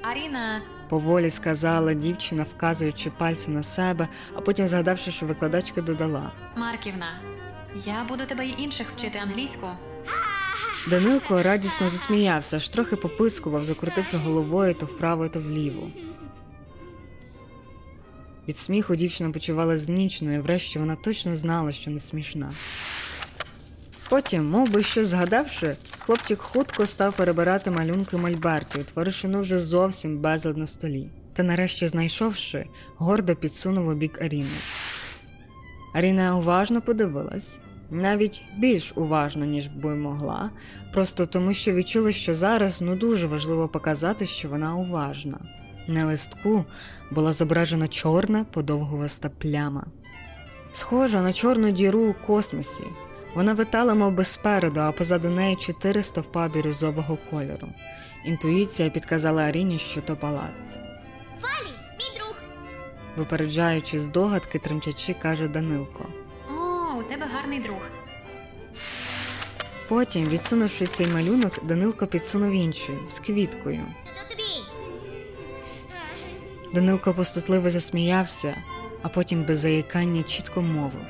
Аріна. 0.01 0.61
Поволі 0.89 1.29
сказала 1.29 1.93
дівчина, 1.93 2.45
вказуючи 2.55 3.11
пальцем 3.17 3.53
на 3.53 3.63
себе, 3.63 4.07
а 4.35 4.41
потім 4.41 4.67
згадавши, 4.67 5.11
що 5.11 5.25
викладачка 5.25 5.81
додала. 5.81 6.31
Марківна. 6.55 7.07
Я 7.83 8.03
буду 8.03 8.25
тебе 8.25 8.45
й 8.45 8.55
інших 8.57 8.87
вчити 8.95 9.19
англійську. 9.19 9.67
Данилко 10.89 11.43
радісно 11.43 11.89
засміявся, 11.89 12.55
аж 12.55 12.69
трохи 12.69 12.95
попискував, 12.95 13.63
закрутивши 13.63 14.17
головою 14.17 14.73
то 14.73 14.85
вправо, 14.85 15.29
то 15.29 15.39
вліво. 15.39 15.91
Від 18.47 18.57
сміху 18.57 18.95
дівчина 18.95 19.31
почувала 19.31 19.77
знічною, 19.77 20.41
врешті 20.41 20.79
вона 20.79 20.95
точно 20.95 21.35
знала, 21.35 21.71
що 21.71 21.91
не 21.91 21.99
смішна. 21.99 22.51
Потім, 24.09 24.49
мов 24.49 24.71
би 24.71 24.83
щось 24.83 25.07
згадавши, 25.07 25.75
хлопчик 25.99 26.39
хутко 26.39 26.85
став 26.85 27.13
перебирати 27.13 27.71
малюнки 27.71 28.17
мольберті, 28.17 28.79
утворивши 28.79 29.27
ну 29.27 29.41
вже 29.41 29.61
зовсім 29.61 30.17
безлад 30.17 30.57
на 30.57 30.67
столі. 30.67 31.09
Та 31.33 31.43
нарешті, 31.43 31.87
знайшовши, 31.87 32.65
гордо 32.95 33.35
підсунув 33.35 33.87
у 33.87 33.93
бік 33.93 34.21
Аріни. 34.21 34.57
Аріна 35.93 36.37
уважно 36.37 36.81
подивилась, 36.81 37.59
навіть 37.91 38.43
більш 38.57 38.93
уважно, 38.95 39.45
ніж 39.45 39.67
би 39.67 39.95
могла, 39.95 40.49
просто 40.93 41.25
тому, 41.25 41.53
що 41.53 41.73
відчула, 41.73 42.11
що 42.11 42.35
зараз 42.35 42.81
ну 42.81 42.95
дуже 42.95 43.27
важливо 43.27 43.67
показати, 43.67 44.25
що 44.25 44.49
вона 44.49 44.75
уважна. 44.75 45.39
На 45.87 46.05
листку 46.05 46.65
була 47.11 47.33
зображена 47.33 47.87
чорна 47.87 48.43
подовгуваста 48.43 49.29
пляма. 49.29 49.85
Схожа 50.73 51.21
на 51.21 51.33
чорну 51.33 51.71
діру 51.71 51.99
у 51.99 52.13
космосі. 52.27 52.83
Вона 53.35 53.53
витала, 53.53 53.93
мов 53.93 54.13
би, 54.13 54.23
спереду, 54.23 54.79
а 54.79 54.91
позаду 54.91 55.29
неї 55.29 55.55
чотири 55.55 56.03
стовпа 56.03 56.47
бірюзового 56.47 57.17
кольору. 57.29 57.67
Інтуїція 58.25 58.89
підказала 58.89 59.43
Аріні, 59.43 59.79
що 59.79 60.01
то 60.01 60.15
палац. 60.15 60.75
Валі, 61.41 61.73
мій 61.99 62.17
друг. 62.17 62.35
Випереджаючи 63.17 63.99
здогадки, 63.99 64.59
тремтячи, 64.59 65.15
каже 65.21 65.47
Данилко. 65.47 66.05
Тебе 67.15 67.27
гарний 67.33 67.59
друг. 67.59 67.77
Потім, 69.89 70.25
відсунувши 70.25 70.87
цей 70.87 71.07
малюнок, 71.07 71.65
Данилко 71.65 72.07
підсунув 72.07 72.51
інший 72.51 72.95
з 73.09 73.19
квіткою. 73.19 73.81
Тобі. 74.29 74.43
Данилко 76.73 77.13
постутливо 77.13 77.71
засміявся, 77.71 78.55
а 79.01 79.09
потім 79.09 79.43
без 79.43 79.59
заїкання 79.59 80.23
чітко 80.23 80.61
мовив: 80.61 81.05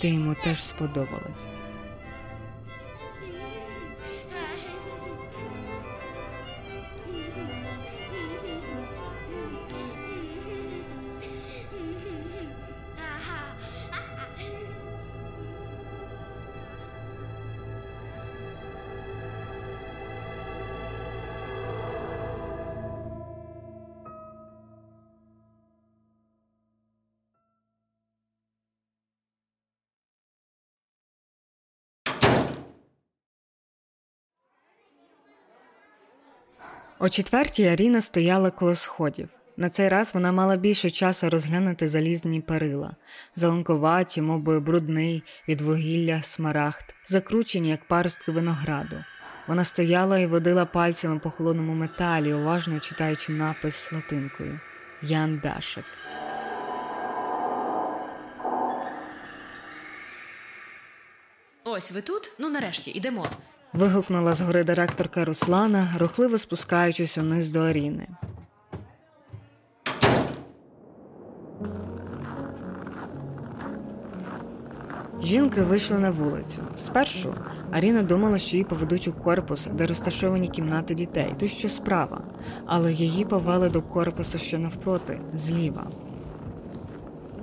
Ти 0.00 0.08
йому 0.08 0.36
теж 0.44 0.64
сподобалась. 0.64 1.57
О 37.00 37.08
четвертій 37.08 37.66
Аріна 37.66 38.00
стояла 38.00 38.50
коло 38.50 38.74
сходів. 38.74 39.28
На 39.56 39.70
цей 39.70 39.88
раз 39.88 40.14
вона 40.14 40.32
мала 40.32 40.56
більше 40.56 40.90
часу 40.90 41.30
розглянути 41.30 41.88
залізні 41.88 42.40
перила, 42.40 42.96
заланкуваті, 43.36 44.22
мов 44.22 44.60
брудний 44.60 45.22
від 45.48 45.60
вугілля 45.60 46.22
смарагд, 46.22 46.84
закручені, 47.06 47.68
як 47.70 47.84
паростки 47.84 48.32
винограду. 48.32 49.04
Вона 49.46 49.64
стояла 49.64 50.18
і 50.18 50.26
водила 50.26 50.66
пальцями 50.66 51.18
по 51.18 51.30
холодному 51.30 51.74
металі, 51.74 52.34
уважно 52.34 52.80
читаючи 52.80 53.32
напис 53.32 53.92
латинкою 53.92 54.60
Ян 55.02 55.40
Бяшек. 55.44 55.84
Ось 61.64 61.92
ви 61.92 62.02
тут? 62.02 62.32
Ну 62.38 62.50
нарешті, 62.50 62.90
ідемо. 62.90 63.30
Вигукнула 63.72 64.34
згори 64.34 64.64
директорка 64.64 65.24
Руслана, 65.24 65.88
рухливо 65.98 66.38
спускаючись 66.38 67.18
униз 67.18 67.50
до 67.50 67.60
Аріни. 67.60 68.06
Жінки 75.22 75.62
вийшли 75.62 75.98
на 75.98 76.10
вулицю. 76.10 76.62
Спершу 76.76 77.34
Аріна 77.72 78.02
думала, 78.02 78.38
що 78.38 78.56
її 78.56 78.64
поведуть 78.64 79.08
у 79.08 79.12
корпус, 79.12 79.66
де 79.66 79.86
розташовані 79.86 80.48
кімнати 80.48 80.94
дітей, 80.94 81.34
то 81.38 81.48
що 81.48 81.68
справа, 81.68 82.20
але 82.66 82.92
її 82.92 83.24
повели 83.24 83.68
до 83.68 83.82
корпусу, 83.82 84.38
що 84.38 84.58
навпроти, 84.58 85.20
зліва. 85.34 85.90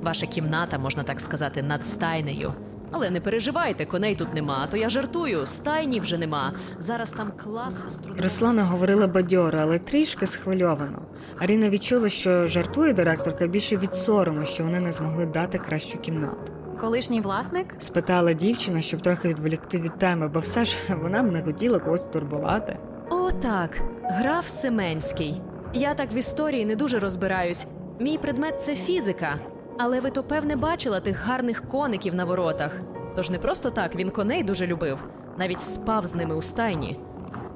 Ваша 0.01 0.27
кімната, 0.27 0.77
можна 0.77 1.03
так 1.03 1.21
сказати, 1.21 1.63
над 1.63 1.87
стайнею. 1.87 2.53
Але 2.97 3.09
не 3.09 3.21
переживайте, 3.21 3.85
коней 3.85 4.15
тут 4.15 4.33
нема, 4.33 4.67
то 4.71 4.77
я 4.77 4.89
жартую, 4.89 5.45
стайні 5.45 5.99
вже 5.99 6.17
нема. 6.17 6.53
Зараз 6.79 7.11
там 7.11 7.31
клас 7.43 7.83
з 7.87 8.21
Руслана 8.23 8.63
говорила 8.63 9.07
бадьоро, 9.07 9.59
але 9.61 9.79
трішки 9.79 10.27
схвильовано. 10.27 11.01
Аріна 11.39 11.69
відчула, 11.69 12.09
що 12.09 12.47
жартує 12.47 12.93
директорка 12.93 13.47
більше 13.47 13.77
від 13.77 13.95
сорому, 13.95 14.45
що 14.45 14.63
вони 14.63 14.79
не 14.79 14.91
змогли 14.91 15.25
дати 15.25 15.57
кращу 15.57 15.97
кімнату. 15.97 16.51
Колишній 16.79 17.21
власник? 17.21 17.75
Спитала 17.79 18.33
дівчина, 18.33 18.81
щоб 18.81 19.01
трохи 19.01 19.27
відволікти 19.27 19.79
від 19.79 19.97
теми, 19.97 20.27
бо 20.27 20.39
все 20.39 20.65
ж 20.65 20.77
вона 21.01 21.23
б 21.23 21.31
не 21.31 21.43
хотіла 21.43 21.79
когось 21.79 22.05
турбувати. 22.05 22.77
О, 23.09 23.31
так, 23.31 23.81
граф 24.03 24.47
Семенський. 24.47 25.41
Я 25.73 25.93
так 25.93 26.13
в 26.13 26.15
історії 26.15 26.65
не 26.65 26.75
дуже 26.75 26.99
розбираюсь. 26.99 27.67
Мій 27.99 28.17
предмет 28.17 28.63
це 28.63 28.75
фізика. 28.75 29.35
Але 29.77 29.99
ви 29.99 30.09
то 30.09 30.23
певне 30.23 30.55
бачила 30.55 30.99
тих 30.99 31.25
гарних 31.25 31.67
коників 31.69 32.15
на 32.15 32.25
воротах. 32.25 32.81
Тож 33.15 33.29
не 33.29 33.39
просто 33.39 33.69
так 33.69 33.95
він 33.95 34.09
коней 34.09 34.43
дуже 34.43 34.67
любив, 34.67 34.97
навіть 35.37 35.61
спав 35.61 36.05
з 36.05 36.15
ними 36.15 36.35
у 36.35 36.41
стайні. 36.41 36.99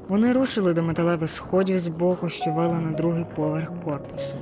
Вони 0.08 0.34
рушили 0.34 0.74
до 0.74 0.84
металевих 0.84 1.30
сходів 1.30 1.80
з 1.80 1.88
боку, 1.88 2.30
що 2.30 2.52
вели 2.52 2.80
на 2.80 2.92
другий 2.92 3.26
поверх 3.36 3.72
корпусу. 3.86 4.36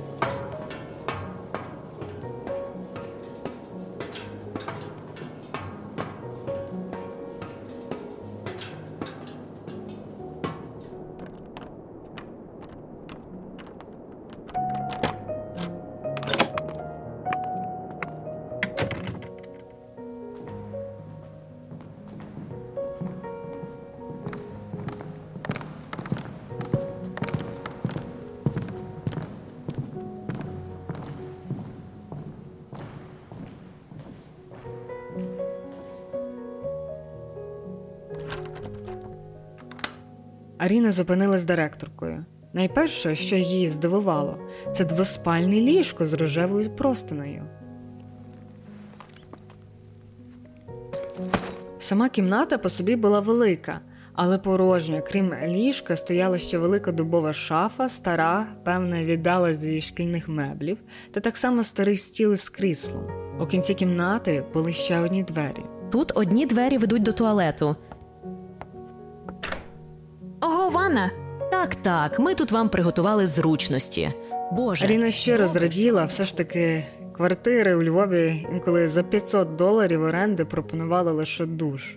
Аріна 40.88 40.96
зупинилась 40.96 41.44
директоркою. 41.44 42.24
Найперше, 42.52 43.16
що 43.16 43.36
її 43.36 43.66
здивувало, 43.66 44.38
це 44.72 44.84
двоспальне 44.84 45.60
ліжко 45.60 46.06
з 46.06 46.12
рожевою 46.12 46.70
простиною. 46.70 47.42
Сама 51.78 52.08
кімната 52.08 52.58
по 52.58 52.68
собі 52.68 52.96
була 52.96 53.20
велика, 53.20 53.80
але 54.12 54.38
порожня. 54.38 55.00
Крім 55.00 55.32
ліжка, 55.46 55.96
стояла 55.96 56.38
ще 56.38 56.58
велика 56.58 56.92
дубова 56.92 57.32
шафа, 57.32 57.88
стара, 57.88 58.46
певне, 58.64 59.04
віддала 59.04 59.54
зі 59.54 59.80
шкільних 59.80 60.28
меблів, 60.28 60.78
та 61.12 61.20
так 61.20 61.36
само 61.36 61.64
старий 61.64 61.96
стіл 61.96 62.32
із 62.32 62.48
кріслом. 62.48 63.04
У 63.40 63.46
кінці 63.46 63.74
кімнати 63.74 64.44
були 64.54 64.72
ще 64.72 65.00
одні 65.00 65.22
двері. 65.22 65.64
Тут 65.90 66.12
одні 66.14 66.46
двері 66.46 66.78
ведуть 66.78 67.02
до 67.02 67.12
туалету. 67.12 67.76
Ого! 70.88 71.10
Так, 71.50 71.74
так, 71.74 72.18
ми 72.18 72.34
тут 72.34 72.52
вам 72.52 72.68
приготували 72.68 73.26
зручності. 73.26 74.12
Боже, 74.52 74.84
Аріна 74.84 75.10
щиро 75.10 75.48
зраділа, 75.48 76.04
все 76.04 76.24
ж 76.24 76.36
таки 76.36 76.86
квартири 77.16 77.74
у 77.74 77.82
Львові 77.82 78.46
інколи 78.52 78.88
за 78.88 79.02
500 79.02 79.56
доларів 79.56 80.02
оренди 80.02 80.44
пропонували 80.44 81.12
лише 81.12 81.46
душ. 81.46 81.96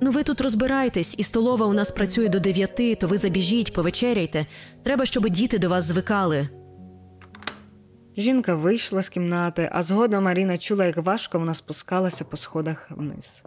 ну 0.00 0.10
ви 0.10 0.22
тут 0.22 0.40
розбирайтесь, 0.40 1.14
і 1.18 1.22
столова 1.22 1.66
у 1.66 1.72
нас 1.72 1.90
працює 1.90 2.28
до 2.28 2.40
дев'яти, 2.40 2.94
то 2.94 3.08
ви 3.08 3.18
забіжіть, 3.18 3.72
повечеряйте. 3.72 4.46
Треба, 4.82 5.06
щоб 5.06 5.28
діти 5.28 5.58
до 5.58 5.68
вас 5.68 5.84
звикали. 5.84 6.48
Жінка 8.16 8.54
вийшла 8.54 9.02
з 9.02 9.08
кімнати, 9.08 9.68
а 9.72 9.82
згодом 9.82 10.28
Аріна 10.28 10.58
чула, 10.58 10.84
як 10.84 10.96
важко 10.96 11.38
вона 11.38 11.54
спускалася 11.54 12.24
по 12.24 12.36
сходах 12.36 12.90
вниз. 12.90 13.42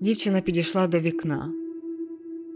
Дівчина 0.00 0.40
підійшла 0.40 0.86
до 0.86 1.00
вікна. 1.00 1.52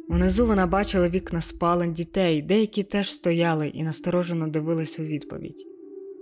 Унизу 0.09 0.47
вона 0.47 0.67
бачила 0.67 1.09
вікна 1.09 1.41
спалень 1.41 1.93
дітей, 1.93 2.43
деякі 2.43 2.83
теж 2.83 3.13
стояли 3.13 3.69
і 3.69 3.83
насторожено 3.83 4.49
дивились 4.49 4.99
у 4.99 5.03
відповідь. 5.03 5.67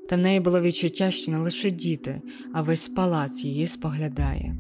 Та 0.09 0.17
в 0.17 0.19
неї 0.19 0.41
було 0.41 0.61
відчуття, 0.61 1.11
що 1.11 1.33
не 1.33 1.39
лише 1.39 1.71
діти, 1.71 2.23
а 2.53 2.63
весь 2.63 2.89
палац 2.89 3.45
її 3.45 3.67
споглядає. 3.67 4.57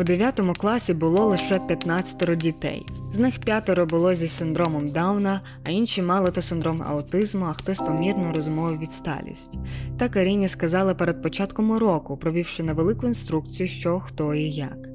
У 0.00 0.04
9 0.04 0.40
класі 0.58 0.94
було 0.94 1.26
лише 1.26 1.58
15 1.58 2.36
дітей. 2.36 2.86
З 3.12 3.18
них 3.18 3.38
п'ятеро 3.38 3.86
було 3.86 4.14
зі 4.14 4.28
синдромом 4.28 4.88
Дауна, 4.88 5.40
а 5.64 5.70
інші 5.70 6.02
мали 6.02 6.30
то 6.30 6.42
синдром 6.42 6.82
аутизму, 6.86 7.44
а 7.44 7.52
хтось 7.52 7.78
помірну 7.78 8.32
розумову 8.34 8.76
відсталість. 8.76 9.58
Так 9.98 10.12
Каріні 10.12 10.48
сказали 10.48 10.94
перед 10.94 11.22
початком 11.22 11.70
уроку, 11.70 12.16
провівши 12.16 12.62
невелику 12.62 13.06
інструкцію, 13.06 13.68
що, 13.68 14.00
хто 14.00 14.34
і 14.34 14.50
як. 14.50 14.88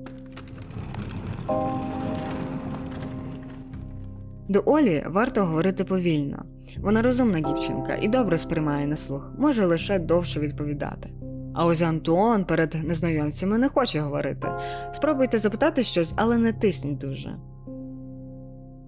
До 4.50 4.64
Олі 4.66 5.04
варто 5.08 5.46
говорити 5.46 5.84
повільно. 5.84 6.46
Вона 6.78 7.02
розумна 7.02 7.40
дівчинка 7.40 7.98
і 8.02 8.08
добре 8.08 8.38
сприймає 8.38 8.88
на 8.88 8.96
слух, 8.96 9.32
може 9.38 9.66
лише 9.66 10.00
довше 10.00 10.40
відповідати. 10.40 11.10
А 11.56 11.66
ось 11.66 11.82
Антуан 11.82 12.46
перед 12.46 12.84
незнайомцями 12.84 13.58
не 13.58 13.70
хоче 13.70 14.00
говорити. 14.00 14.48
Спробуйте 14.92 15.38
запитати 15.38 15.84
щось, 15.84 16.14
але 16.16 16.38
не 16.38 16.54
тисніть 16.54 16.98
дуже. 16.98 17.36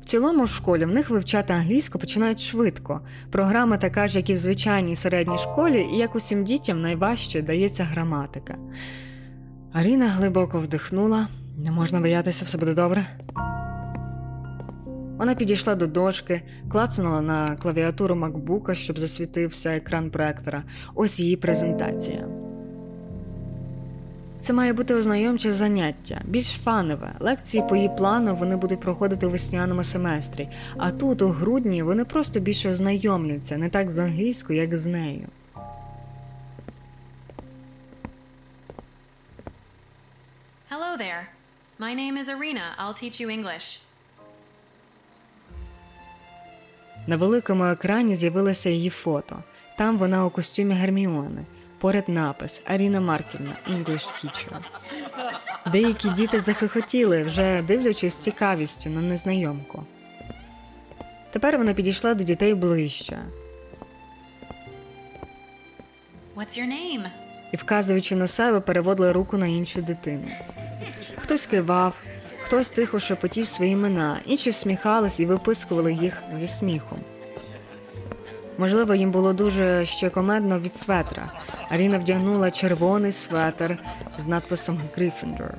В 0.02 0.06
цілому 0.06 0.44
в 0.44 0.50
школі 0.50 0.86
в 0.86 0.92
них 0.92 1.10
вивчати 1.10 1.54
англійську 1.54 2.00
починають 2.00 2.40
швидко. 2.40 3.02
Програма 3.32 3.78
така 3.78 4.08
ж, 4.08 4.18
як 4.18 4.30
і 4.30 4.34
в 4.34 4.38
звичайній 4.38 4.96
середній 4.96 5.38
школі, 5.38 5.88
і 5.94 5.98
як 5.98 6.16
усім 6.16 6.44
дітям 6.44 6.82
найважче 6.82 7.42
дається 7.42 7.84
граматика. 7.84 8.58
Аріна 9.74 10.08
глибоко 10.08 10.60
вдихнула. 10.60 11.28
Не 11.58 11.72
можна 11.72 12.00
боятися, 12.00 12.46
все 12.46 12.58
буде 12.58 12.74
добре. 12.74 13.08
Вона 15.18 15.36
підійшла 15.36 15.76
до 15.76 15.88
дошки, 15.88 16.42
клацнула 16.70 17.22
на 17.22 17.56
клавіатуру 17.56 18.16
макбука, 18.16 18.76
щоб 18.76 19.00
засвітився 19.00 19.76
екран 19.76 20.12
проектора. 20.12 20.64
Ось 20.96 21.20
її 21.20 21.36
презентація. 21.36 22.47
Це 24.48 24.54
має 24.54 24.74
бути 24.74 24.94
ознайомче 24.94 25.52
заняття, 25.52 26.22
більш 26.26 26.48
фанове. 26.48 27.14
Лекції 27.20 27.64
по 27.70 27.76
її 27.76 27.90
плану 27.98 28.36
вони 28.36 28.56
будуть 28.56 28.80
проходити 28.80 29.28
у 29.28 29.30
весняному 29.30 29.84
семестрі, 29.84 30.50
а 30.78 30.92
тут, 30.92 31.22
у 31.22 31.30
грудні, 31.30 31.84
вони 31.84 32.06
просто 32.06 32.40
більше 32.40 32.70
ознайомляться, 32.70 33.58
не 33.58 33.70
так 33.70 33.90
з 33.90 33.98
англійською, 33.98 34.60
як 34.60 34.76
з 34.76 34.86
нею. 34.86 35.28
Hello 40.70 40.98
there. 41.00 41.24
My 41.80 41.96
name 41.96 42.18
is 42.24 42.28
Arena. 42.30 42.68
I'll 42.80 43.04
teach 43.04 43.22
you 43.22 43.28
English. 43.28 43.80
На 47.08 47.18
великому 47.18 47.66
екрані 47.66 48.16
з'явилося 48.16 48.70
її 48.70 48.90
фото. 48.90 49.44
Там 49.78 49.98
вона 49.98 50.26
у 50.26 50.30
костюмі 50.30 50.74
Герміони. 50.74 51.46
Поряд 51.80 52.10
напис 52.10 52.62
Аріна 52.66 53.02
Марківна, 53.02 53.56
English 53.70 54.08
Teacher. 54.26 54.60
Деякі 55.72 56.10
діти 56.10 56.40
захихотіли, 56.40 57.24
вже 57.24 57.62
дивлячись 57.62 58.14
з 58.14 58.18
цікавістю 58.18 58.90
на 58.90 59.02
незнайомку. 59.02 59.84
Тепер 61.32 61.58
вона 61.58 61.74
підійшла 61.74 62.14
до 62.14 62.24
дітей 62.24 62.54
ближче 62.54 63.18
What's 66.36 66.60
your 66.60 66.68
name? 66.68 67.06
і, 67.52 67.58
вказуючи 67.58 68.16
на 68.16 68.28
себе, 68.28 68.60
переводила 68.60 69.14
руку 69.14 69.38
на 69.38 69.48
іншу 69.48 69.82
дитину. 69.82 70.28
Хтось 71.18 71.46
кивав, 71.46 71.96
хтось 72.44 72.70
тихо 72.70 73.00
шепотів 73.00 73.48
свої 73.48 73.72
імена, 73.72 74.20
інші 74.26 74.50
всміхались 74.50 75.20
і 75.20 75.26
випискували 75.26 75.94
їх 75.94 76.14
зі 76.36 76.48
сміхом. 76.48 77.00
Можливо, 78.58 78.96
їм 78.96 79.12
було 79.12 79.34
дуже 79.34 79.86
ще 79.86 80.10
комедно 80.10 80.60
від 80.60 80.76
светра. 80.76 81.32
Аріна 81.70 81.98
вдягнула 81.98 82.52
червоний 82.52 83.12
светр 83.12 83.78
з 84.18 84.28
надписом 84.28 84.82
Gryffindor. 84.98 85.52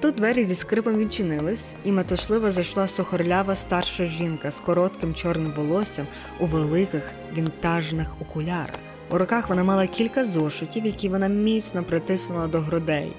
Тут 0.00 0.14
двері 0.14 0.44
зі 0.44 0.54
скрипом 0.54 0.96
відчинились, 0.96 1.72
і 1.84 1.92
метушливо 1.92 2.50
зайшла 2.50 2.88
сухорлява 2.88 3.54
старша 3.54 4.04
жінка 4.04 4.50
з 4.50 4.60
коротким 4.60 5.14
чорним 5.14 5.52
волоссям 5.56 6.06
у 6.40 6.46
великих 6.46 7.02
вінтажних 7.32 8.08
окулярах. 8.20 8.78
У 9.10 9.18
руках 9.18 9.48
вона 9.48 9.64
мала 9.64 9.86
кілька 9.86 10.24
зошитів, 10.24 10.86
які 10.86 11.08
вона 11.08 11.28
міцно 11.28 11.82
притиснула 11.84 12.46
до 12.46 12.60
грудей. 12.60 13.12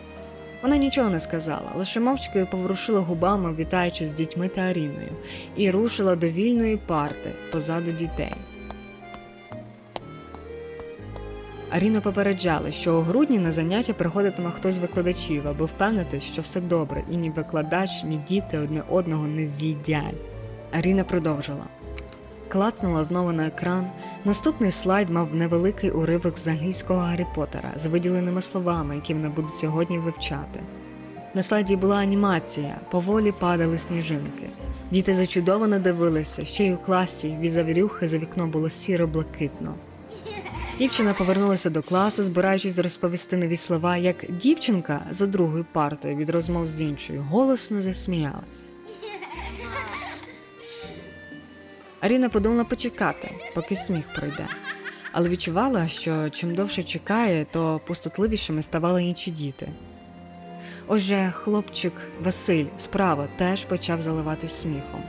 Вона 0.63 0.77
нічого 0.77 1.09
не 1.09 1.19
сказала, 1.19 1.71
лише 1.75 1.99
мовчки 1.99 2.47
поворушила 2.51 2.99
губами, 2.99 3.55
вітаючи 3.55 4.05
з 4.05 4.13
дітьми 4.13 4.47
та 4.47 4.61
Аріною, 4.61 5.11
і 5.55 5.71
рушила 5.71 6.15
до 6.15 6.29
вільної 6.29 6.77
парти 6.77 7.31
позаду 7.51 7.91
дітей. 7.91 8.33
Аріну 11.69 12.01
попереджали, 12.01 12.71
що 12.71 12.99
у 12.99 13.01
грудні 13.01 13.39
на 13.39 13.51
заняття 13.51 13.93
приходитиме 13.93 14.51
хтось 14.51 14.75
з 14.75 14.79
викладачів, 14.79 15.47
аби 15.47 15.65
впевнитись, 15.65 16.23
що 16.23 16.41
все 16.41 16.61
добре, 16.61 17.03
і 17.11 17.17
ні 17.17 17.29
викладач, 17.29 18.03
ні 18.03 18.19
діти 18.27 18.57
одне 18.57 18.83
одного 18.89 19.27
не 19.27 19.47
з'їдять. 19.47 20.29
Аріна 20.71 21.03
продовжила. 21.03 21.65
Клацнула 22.53 23.03
знову 23.03 23.31
на 23.31 23.47
екран. 23.47 23.87
Наступний 24.25 24.71
слайд 24.71 25.09
мав 25.09 25.35
невеликий 25.35 25.91
уривок 25.91 26.37
з 26.37 26.47
англійського 26.47 26.99
Гаррі 26.99 27.25
Поттера 27.35 27.73
з 27.83 27.85
виділеними 27.85 28.41
словами, 28.41 28.95
які 28.95 29.13
вони 29.13 29.29
будуть 29.29 29.55
сьогодні 29.55 29.99
вивчати. 29.99 30.59
На 31.33 31.43
слайді 31.43 31.75
була 31.75 31.95
анімація, 31.95 32.75
поволі 32.91 33.31
падали 33.31 33.77
сніжинки. 33.77 34.49
Діти 34.91 35.15
зачудовано 35.15 35.79
дивилися, 35.79 36.45
ще 36.45 36.65
й 36.65 36.73
у 36.73 36.77
класі 36.77 37.37
від 37.41 37.51
завірюхи 37.51 38.07
за 38.07 38.17
вікном 38.17 38.51
було 38.51 38.69
сіро-блакитно. 38.69 39.73
Дівчина 40.79 41.13
повернулася 41.13 41.69
до 41.69 41.81
класу, 41.81 42.23
збираючись 42.23 42.79
розповісти 42.79 43.37
нові 43.37 43.57
слова, 43.57 43.97
як 43.97 44.15
дівчинка 44.29 45.01
за 45.11 45.27
другою 45.27 45.65
партою 45.71 46.15
від 46.15 46.29
розмов 46.29 46.67
з 46.67 46.81
іншою 46.81 47.25
голосно 47.29 47.81
засміялась. 47.81 48.72
Аріна 52.03 52.29
подумала 52.29 52.63
почекати, 52.63 53.31
поки 53.55 53.75
сміх 53.75 54.05
пройде, 54.15 54.47
але 55.11 55.29
відчувала, 55.29 55.87
що 55.87 56.29
чим 56.29 56.55
довше 56.55 56.83
чекає, 56.83 57.45
то 57.51 57.81
пустотливішими 57.85 58.61
ставали 58.61 59.03
інші 59.03 59.31
діти. 59.31 59.67
Отже, 60.87 61.33
хлопчик 61.35 61.93
Василь 62.23 62.65
справа 62.77 63.27
теж 63.37 63.65
почав 63.65 64.01
заливатись 64.01 64.53
сміхом. 64.53 65.03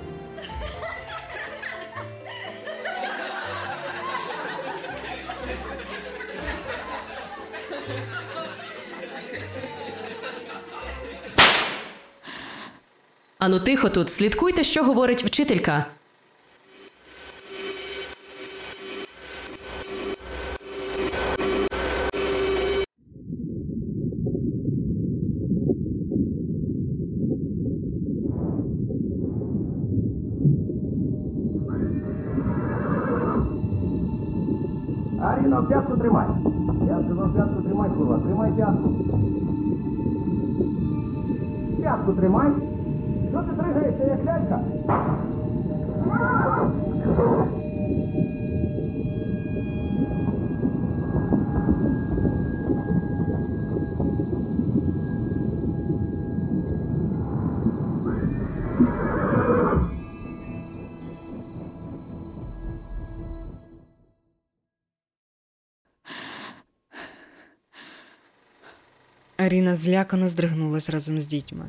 Ану 13.38 13.60
тихо 13.60 13.88
тут, 13.88 14.10
слідкуйте, 14.10 14.64
що 14.64 14.84
говорить 14.84 15.24
вчителька. 15.24 15.86
Аріна 69.54 69.76
злякано 69.76 70.28
здригнулась 70.28 70.90
разом 70.90 71.20
з 71.20 71.26
дітьми. 71.26 71.64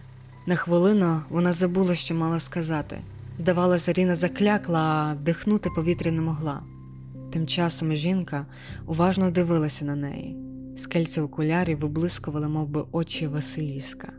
На 0.45 0.55
хвилину 0.55 1.21
вона 1.29 1.53
забула, 1.53 1.95
що 1.95 2.15
мала 2.15 2.39
сказати. 2.39 2.97
Здавалося, 3.37 3.93
Ріна 3.93 4.15
заклякла, 4.15 4.79
а 4.79 5.15
дихнути 5.15 5.69
повітря 5.75 6.11
не 6.11 6.21
могла. 6.21 6.61
Тим 7.33 7.47
часом 7.47 7.95
жінка 7.95 8.45
уважно 8.85 9.31
дивилася 9.31 9.85
на 9.85 9.95
неї. 9.95 10.35
Скельці 10.77 11.21
окулярів 11.21 11.79
виблискували, 11.79 12.47
мов 12.47 12.67
би, 12.67 12.83
очі 12.91 13.27
Василіска. 13.27 14.13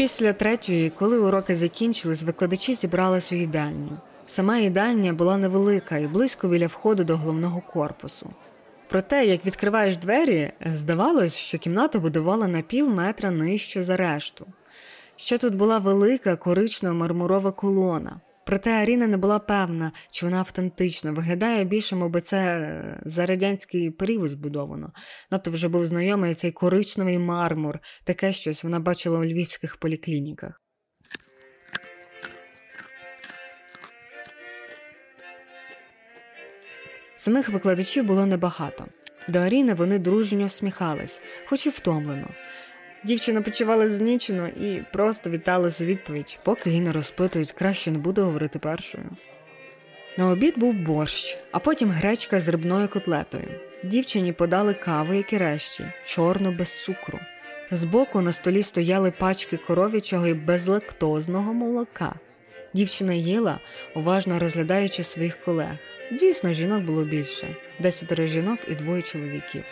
Після 0.00 0.32
третьої, 0.32 0.90
коли 0.90 1.18
уроки 1.18 1.56
закінчились, 1.56 2.22
викладачі 2.22 2.74
зібрались 2.74 3.32
у 3.32 3.34
їдальню. 3.34 3.98
Сама 4.26 4.58
їдальня 4.58 5.12
була 5.12 5.36
невелика 5.36 5.98
і 5.98 6.06
близько 6.06 6.48
біля 6.48 6.66
входу 6.66 7.04
до 7.04 7.16
головного 7.16 7.62
корпусу. 7.72 8.30
Проте, 8.88 9.26
як 9.26 9.46
відкриваєш 9.46 9.96
двері, 9.96 10.52
здавалось, 10.66 11.36
що 11.36 11.58
кімната 11.58 11.98
будувала 11.98 12.48
на 12.48 12.62
пів 12.62 12.88
метра 12.88 13.30
нижче 13.30 13.84
за 13.84 13.96
решту. 13.96 14.46
Ще 15.16 15.38
тут 15.38 15.54
була 15.54 15.78
велика 15.78 16.36
коричнева 16.36 16.94
мармурова 16.94 17.52
колона. 17.52 18.20
Проте 18.50 18.70
Аріна 18.70 19.06
не 19.06 19.16
була 19.16 19.38
певна, 19.38 19.92
чи 20.10 20.26
вона 20.26 20.38
автентична. 20.38 21.12
Виглядає 21.12 21.64
більше, 21.64 21.96
мовби 21.96 22.20
це 22.20 22.36
е, 22.36 23.00
за 23.04 23.26
радянський 23.26 23.90
період 23.90 24.30
збудовано. 24.30 24.92
Надто 25.30 25.50
вже 25.50 25.68
був 25.68 25.84
знайомий 25.84 26.34
цей 26.34 26.52
коричневий 26.52 27.18
мармур, 27.18 27.78
таке 28.04 28.32
щось 28.32 28.64
вона 28.64 28.80
бачила 28.80 29.18
у 29.18 29.24
львівських 29.24 29.76
поліклініках. 29.76 30.60
Самих 37.16 37.48
викладачів 37.48 38.04
було 38.04 38.26
небагато. 38.26 38.86
До 39.28 39.38
Аріни 39.38 39.74
вони 39.74 39.98
дружньо 39.98 40.46
всміхались, 40.46 41.20
хоч 41.46 41.66
і 41.66 41.70
втомлено. 41.70 42.28
Дівчина 43.04 43.42
почувала 43.42 43.90
знічено 43.90 44.48
і 44.48 44.82
просто 44.92 45.30
віталася 45.30 45.84
відповідь, 45.84 46.38
поки 46.42 46.70
її 46.70 46.82
не 46.82 46.92
розпитують, 46.92 47.52
краще 47.52 47.90
не 47.90 47.98
буду 47.98 48.22
говорити 48.22 48.58
першою. 48.58 49.04
На 50.18 50.28
обід 50.28 50.58
був 50.58 50.74
борщ, 50.74 51.38
а 51.52 51.58
потім 51.58 51.90
гречка 51.90 52.40
з 52.40 52.48
рибною 52.48 52.88
котлетою. 52.88 53.48
Дівчині 53.84 54.32
подали 54.32 54.74
каву, 54.74 55.14
як 55.14 55.32
і 55.32 55.38
решті, 55.38 55.84
чорну 56.06 56.52
без 56.52 56.84
цукру. 56.84 57.18
Збоку 57.70 58.20
на 58.20 58.32
столі 58.32 58.62
стояли 58.62 59.10
пачки 59.10 59.56
коров'ячого 59.56 60.26
і 60.26 60.34
безлактозного 60.34 61.54
молока. 61.54 62.14
Дівчина 62.74 63.12
їла, 63.12 63.60
уважно 63.94 64.38
розглядаючи 64.38 65.02
своїх 65.02 65.44
колег. 65.44 65.76
Звісно, 66.12 66.52
жінок 66.52 66.82
було 66.82 67.04
більше 67.04 67.56
десятеро 67.78 68.26
жінок 68.26 68.58
і 68.68 68.74
двоє 68.74 69.02
чоловіків. 69.02 69.64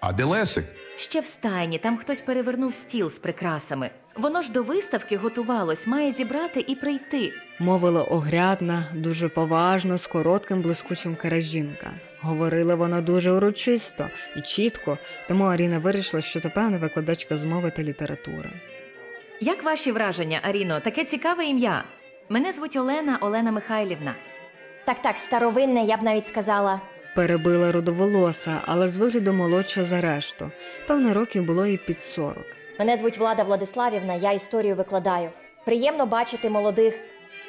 А 0.00 0.12
де 0.12 0.24
Лесик? 0.24 0.64
Ще 0.96 1.20
в 1.20 1.26
стайні, 1.26 1.78
там 1.78 1.96
хтось 1.96 2.20
перевернув 2.20 2.74
стіл 2.74 3.10
з 3.10 3.18
прикрасами. 3.18 3.90
Воно 4.16 4.42
ж 4.42 4.52
до 4.52 4.62
виставки 4.62 5.16
готувалось, 5.16 5.86
має 5.86 6.10
зібрати 6.10 6.64
і 6.68 6.74
прийти. 6.74 7.32
Мовила 7.58 8.02
огрядна, 8.02 8.84
дуже 8.94 9.28
поважно, 9.28 9.98
з 9.98 10.06
коротким 10.06 10.62
блискучим 10.62 11.16
кара 11.16 11.40
жінка. 11.40 11.90
Говорила 12.20 12.74
вона 12.74 13.00
дуже 13.00 13.30
урочисто 13.32 14.10
і 14.36 14.40
чітко, 14.40 14.98
тому 15.28 15.44
Аріна 15.44 15.78
вирішила, 15.78 16.22
що 16.22 16.40
то 16.40 16.50
певна 16.50 16.78
викладачка 16.78 17.38
з 17.38 17.44
мови 17.44 17.72
та 17.76 17.82
літератури. 17.82 18.50
Як 19.40 19.64
ваші 19.64 19.92
враження, 19.92 20.40
Аріно? 20.42 20.80
Таке 20.80 21.04
цікаве 21.04 21.44
ім'я. 21.44 21.84
Мене 22.28 22.52
звуть 22.52 22.76
Олена 22.76 23.18
Олена 23.20 23.52
Михайлівна. 23.52 24.14
Так, 24.84 25.02
так, 25.02 25.16
старовинне, 25.18 25.84
я 25.84 25.96
б 25.96 26.02
навіть 26.02 26.26
сказала. 26.26 26.80
Перебила 27.16 27.72
рудоволоса, 27.72 28.60
але 28.66 28.88
з 28.88 28.98
вигляду 28.98 29.32
молодша 29.32 29.84
за 29.84 30.00
решту. 30.00 30.50
Певне, 30.86 31.14
років 31.14 31.44
було 31.44 31.66
і 31.66 31.76
під 31.76 32.02
сорок. 32.02 32.44
Мене 32.78 32.96
звуть 32.96 33.18
Влада 33.18 33.42
Владиславівна, 33.42 34.14
я 34.14 34.32
історію 34.32 34.74
викладаю. 34.74 35.30
Приємно 35.64 36.06
бачити 36.06 36.50
молодих. 36.50 36.98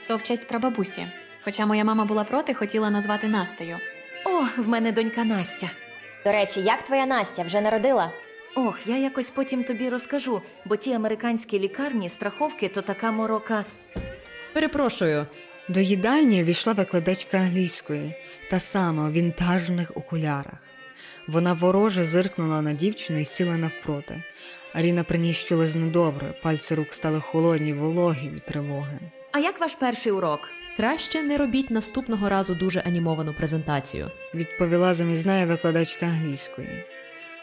То 0.07 0.17
в 0.17 0.23
честь 0.23 0.47
прабабусі. 0.47 1.07
Хоча 1.43 1.65
моя 1.65 1.83
мама 1.83 2.05
була 2.05 2.23
проти, 2.23 2.53
хотіла 2.53 2.89
назвати 2.89 3.27
Настею. 3.27 3.77
О, 4.25 4.61
в 4.61 4.67
мене 4.67 4.91
донька 4.91 5.23
Настя. 5.23 5.69
До 6.25 6.31
речі, 6.31 6.61
як 6.61 6.83
твоя 6.83 7.05
Настя 7.05 7.43
вже 7.43 7.61
народила? 7.61 8.11
Ох, 8.55 8.79
я 8.87 8.97
якось 8.97 9.29
потім 9.29 9.63
тобі 9.63 9.89
розкажу, 9.89 10.41
бо 10.65 10.75
ті 10.75 10.93
американські 10.93 11.59
лікарні, 11.59 12.09
страховки 12.09 12.67
то 12.67 12.81
така 12.81 13.11
морока. 13.11 13.65
Перепрошую, 14.53 15.25
До 15.69 15.79
їдальні 15.79 16.43
війшла 16.43 16.73
викладачка 16.73 17.37
англійської, 17.37 18.15
та 18.49 18.59
сама 18.59 19.07
у 19.07 19.11
вінтажних 19.11 19.91
окулярах. 19.95 20.57
Вона 21.27 21.53
вороже 21.53 22.03
зиркнула 22.03 22.61
на 22.61 22.73
дівчину 22.73 23.19
і 23.19 23.25
сіла 23.25 23.57
навпроти. 23.57 24.23
Аріна 24.73 25.03
при 25.03 25.17
ній 25.17 25.35
недобре, 25.75 26.33
пальці 26.43 26.75
рук 26.75 26.93
стали 26.93 27.21
холодні, 27.21 27.73
вологі 27.73 28.29
від 28.29 28.45
тривоги. 28.45 28.99
А 29.31 29.39
як 29.39 29.59
ваш 29.61 29.75
перший 29.75 30.11
урок? 30.11 30.49
краще 30.77 31.23
не 31.23 31.37
робіть 31.37 31.71
наступного 31.71 32.29
разу 32.29 32.55
дуже 32.55 32.79
анімовану 32.79 33.33
презентацію. 33.33 34.11
Відповіла 34.33 34.93
замість 34.93 35.25
викладачка 35.25 36.05
англійської. 36.05 36.85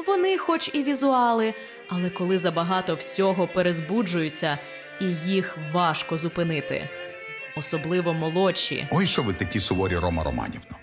Вони, 0.06 0.38
хоч 0.38 0.70
і 0.74 0.82
візуали, 0.82 1.54
але 1.88 2.10
коли 2.10 2.38
забагато 2.38 2.94
всього 2.94 3.48
перезбуджуються, 3.48 4.58
і 5.00 5.04
їх 5.30 5.58
важко 5.72 6.16
зупинити. 6.16 6.88
Особливо 7.56 8.14
молодші. 8.14 8.88
Ой, 8.90 9.06
що 9.06 9.22
ви 9.22 9.32
такі 9.32 9.60
суворі, 9.60 9.96
Рома 9.96 10.24
Романівно. 10.24 10.76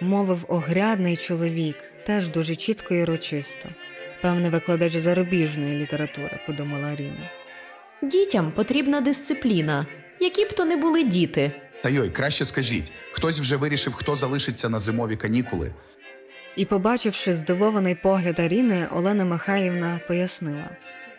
Мовив 0.00 0.44
огрядний 0.48 1.16
чоловік, 1.16 1.76
теж 2.06 2.28
дуже 2.28 2.56
чітко 2.56 2.94
і 2.94 3.02
урочисто. 3.02 3.68
Певний 4.22 4.50
викладач 4.50 4.96
зарубіжної 4.96 5.78
літератури, 5.78 6.40
подумала 6.46 6.88
Аріна. 6.88 7.30
Дітям 8.02 8.52
потрібна 8.52 9.00
дисципліна, 9.00 9.86
які 10.20 10.44
б 10.44 10.52
то 10.52 10.64
не 10.64 10.76
були 10.76 11.02
діти. 11.02 11.52
Та 11.82 11.88
йой, 11.88 12.10
краще 12.10 12.44
скажіть, 12.44 12.92
хтось 13.12 13.40
вже 13.40 13.56
вирішив, 13.56 13.94
хто 13.94 14.16
залишиться 14.16 14.68
на 14.68 14.78
зимові 14.78 15.16
канікули. 15.16 15.72
І, 16.56 16.64
побачивши 16.64 17.34
здивований 17.34 17.94
погляд 17.94 18.40
Аріни, 18.40 18.86
Олена 18.94 19.24
Михайлівна 19.24 20.00
пояснила. 20.08 20.70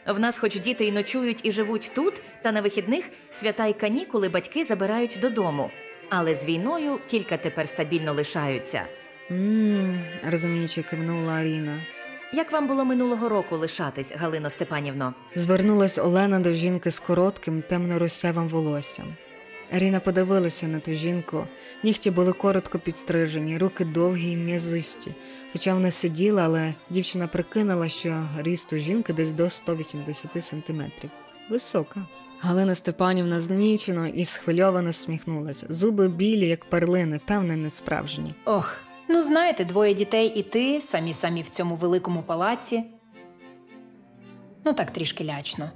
В 0.08 0.20
нас, 0.20 0.40
хоч 0.40 0.60
діти 0.60 0.86
і 0.86 0.92
ночують 0.92 1.40
і 1.44 1.52
живуть 1.52 1.92
тут, 1.96 2.22
та 2.42 2.52
на 2.52 2.62
вихідних 2.62 3.10
свята 3.30 3.66
й 3.66 3.74
канікули 3.74 4.30
батьки 4.30 4.64
забирають 4.64 5.18
додому. 5.22 5.72
Але 6.10 6.34
з 6.34 6.46
війною 6.46 7.00
кілька 7.08 7.38
тепер 7.38 7.70
стабільно 7.70 8.14
лишаються. 8.14 8.82
Мм, 9.30 10.06
розуміючи, 10.32 10.82
кивнула 10.82 11.34
Аріна. 11.34 11.82
Як 12.34 12.52
вам 12.52 12.68
було 12.68 12.86
минулого 12.86 13.30
року 13.30 13.58
лишатись, 13.58 14.14
Галино 14.16 14.50
Степанівно? 14.50 15.14
Звернулась 15.36 15.98
Олена 15.98 16.40
до 16.40 16.52
жінки 16.52 16.92
з 16.92 17.00
коротким 17.00 17.62
темно-русявим 17.62 18.48
волоссям. 18.48 19.16
Аріна 19.72 20.00
подивилася 20.00 20.68
на 20.68 20.80
ту 20.80 20.94
жінку. 20.94 21.48
Нігті 21.84 22.12
були 22.12 22.34
коротко 22.34 22.80
підстрижені, 22.80 23.58
руки 23.58 23.86
довгі 23.86 24.32
й 24.32 24.36
м'язисті. 24.36 25.16
Хоча 25.54 25.74
вона 25.74 25.92
сиділа, 25.92 26.42
але 26.44 26.74
дівчина 26.90 27.28
прикинула, 27.28 27.90
що 27.90 28.28
ріст 28.38 28.74
у 28.74 28.78
жінки 28.78 29.14
десь 29.14 29.32
до 29.32 29.50
180 29.50 30.46
сантиметрів. 30.46 31.10
Висока. 31.50 32.06
Галина 32.40 32.76
Степанівна 32.76 33.42
знічено 33.42 34.08
і 34.08 34.26
схвильовано 34.26 34.94
сміхнулася. 34.94 35.66
Зуби 35.70 36.08
білі, 36.08 36.48
як 36.48 36.66
перлини, 36.66 37.20
певне, 37.28 37.56
не 37.56 37.70
справжні. 37.70 38.36
Ох, 38.46 38.78
ну 39.10 39.22
знаєте, 39.22 39.66
двоє 39.66 39.94
дітей 39.94 40.34
і 40.36 40.44
ти, 40.44 40.82
самі 40.82 41.14
самі 41.14 41.42
в 41.42 41.50
цьому 41.50 41.76
великому 41.76 42.24
палаці. 42.24 42.84
Ну 44.66 44.74
так 44.74 44.92
трішки 44.92 45.24
лячно. 45.24 45.72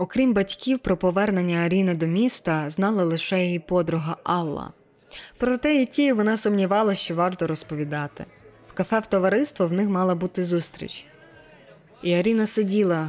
Окрім 0.00 0.32
батьків, 0.32 0.78
про 0.78 0.96
повернення 0.96 1.58
Аріни 1.58 1.94
до 1.94 2.06
міста 2.06 2.70
знала 2.70 3.04
лише 3.04 3.44
її 3.44 3.58
подруга 3.58 4.16
Алла. 4.24 4.72
Проте 5.38 5.74
і 5.74 5.86
ті 5.86 6.12
вона 6.12 6.36
сумнівалася, 6.36 7.00
що 7.00 7.14
варто 7.14 7.46
розповідати. 7.46 8.24
В 8.68 8.72
кафе 8.72 8.98
в 8.98 9.06
товариство 9.06 9.66
в 9.66 9.72
них 9.72 9.88
мала 9.88 10.14
бути 10.14 10.44
зустріч. 10.44 11.04
І 12.02 12.14
Аріна 12.14 12.46
сиділа, 12.46 13.08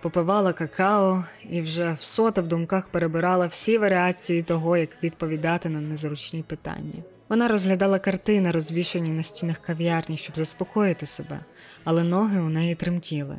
попивала 0.00 0.52
какао 0.52 1.24
і 1.50 1.62
вже 1.62 1.96
всота 1.98 2.40
в 2.40 2.46
думках 2.46 2.88
перебирала 2.88 3.46
всі 3.46 3.78
варіації 3.78 4.42
того, 4.42 4.76
як 4.76 4.90
відповідати 5.02 5.68
на 5.68 5.80
незручні 5.80 6.42
питання. 6.42 7.02
Вона 7.28 7.48
розглядала 7.48 7.98
картини, 7.98 8.50
розвішані 8.50 9.10
на 9.10 9.22
стінах 9.22 9.58
кав'ярні, 9.58 10.16
щоб 10.16 10.36
заспокоїти 10.36 11.06
себе, 11.06 11.40
але 11.84 12.02
ноги 12.02 12.40
у 12.40 12.48
неї 12.48 12.74
тремтіли. 12.74 13.36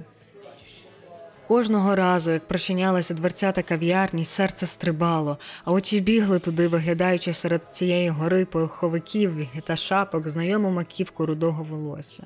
Кожного 1.47 1.95
разу, 1.95 2.31
як 2.31 2.47
прочинялися 2.47 3.13
дверцята 3.13 3.63
кав'ярні, 3.63 4.25
серце 4.25 4.65
стрибало, 4.65 5.37
а 5.65 5.71
очі 5.71 5.99
бігли 5.99 6.39
туди, 6.39 6.67
виглядаючи 6.67 7.33
серед 7.33 7.61
цієї 7.71 8.09
гори 8.09 8.45
пуховиків 8.45 9.47
та 9.65 9.75
шапок 9.75 10.27
знайому 10.27 10.69
маківку 10.69 11.25
рудого 11.25 11.63
волосся. 11.63 12.23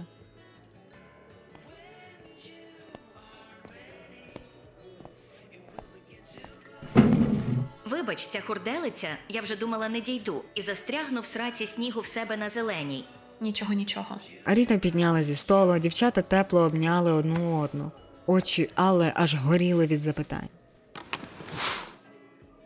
Вибач, 7.86 8.28
ця 8.28 8.41
хурделиця, 8.41 9.07
я 9.30 9.41
вже 9.41 9.55
думала 9.55 9.89
не 9.89 10.01
дійду, 10.01 10.41
і 10.55 10.61
застрягну 10.61 11.22
в 11.22 11.26
сраці 11.26 11.65
снігу 11.65 12.01
в 12.01 12.05
себе 12.05 12.38
на 12.38 12.49
зеленій. 12.49 13.05
Нічого, 13.41 13.74
нічого. 13.74 14.17
Аріна 14.45 14.78
підняла 14.78 15.24
зі 15.24 15.36
столу, 15.36 15.80
дівчата 15.80 16.22
тепло 16.22 16.59
обняли 16.61 17.11
одну 17.11 17.59
одну. 17.59 17.91
Очі 18.32 18.69
Алли 18.75 19.11
аж 19.15 19.36
горіли 19.36 19.86
від 19.86 20.01
запитань. 20.01 20.49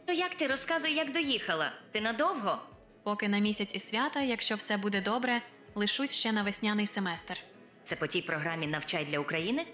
То 0.06 0.14
як 0.14 0.36
ти 0.36 0.48
розказуй, 0.48 0.94
як 0.94 1.12
доїхала? 1.12 1.72
Ти 1.92 2.02
надовго? 2.02 2.58
Поки 3.04 3.28
на 3.28 3.40
місяць 3.40 3.72
і 3.74 3.80
свята, 3.80 4.22
якщо 4.22 4.56
все 4.56 4.78
буде 4.78 5.02
добре, 5.02 5.42
лишусь 5.76 6.14
ще 6.14 6.32
на 6.32 6.44
весняний 6.44 6.88
семестр. 6.88 7.38
Це 7.84 7.96
по 7.96 8.08
тій 8.08 8.22
програмі 8.22 8.68
навчай 8.68 9.06
для 9.06 9.20
України? 9.20 9.66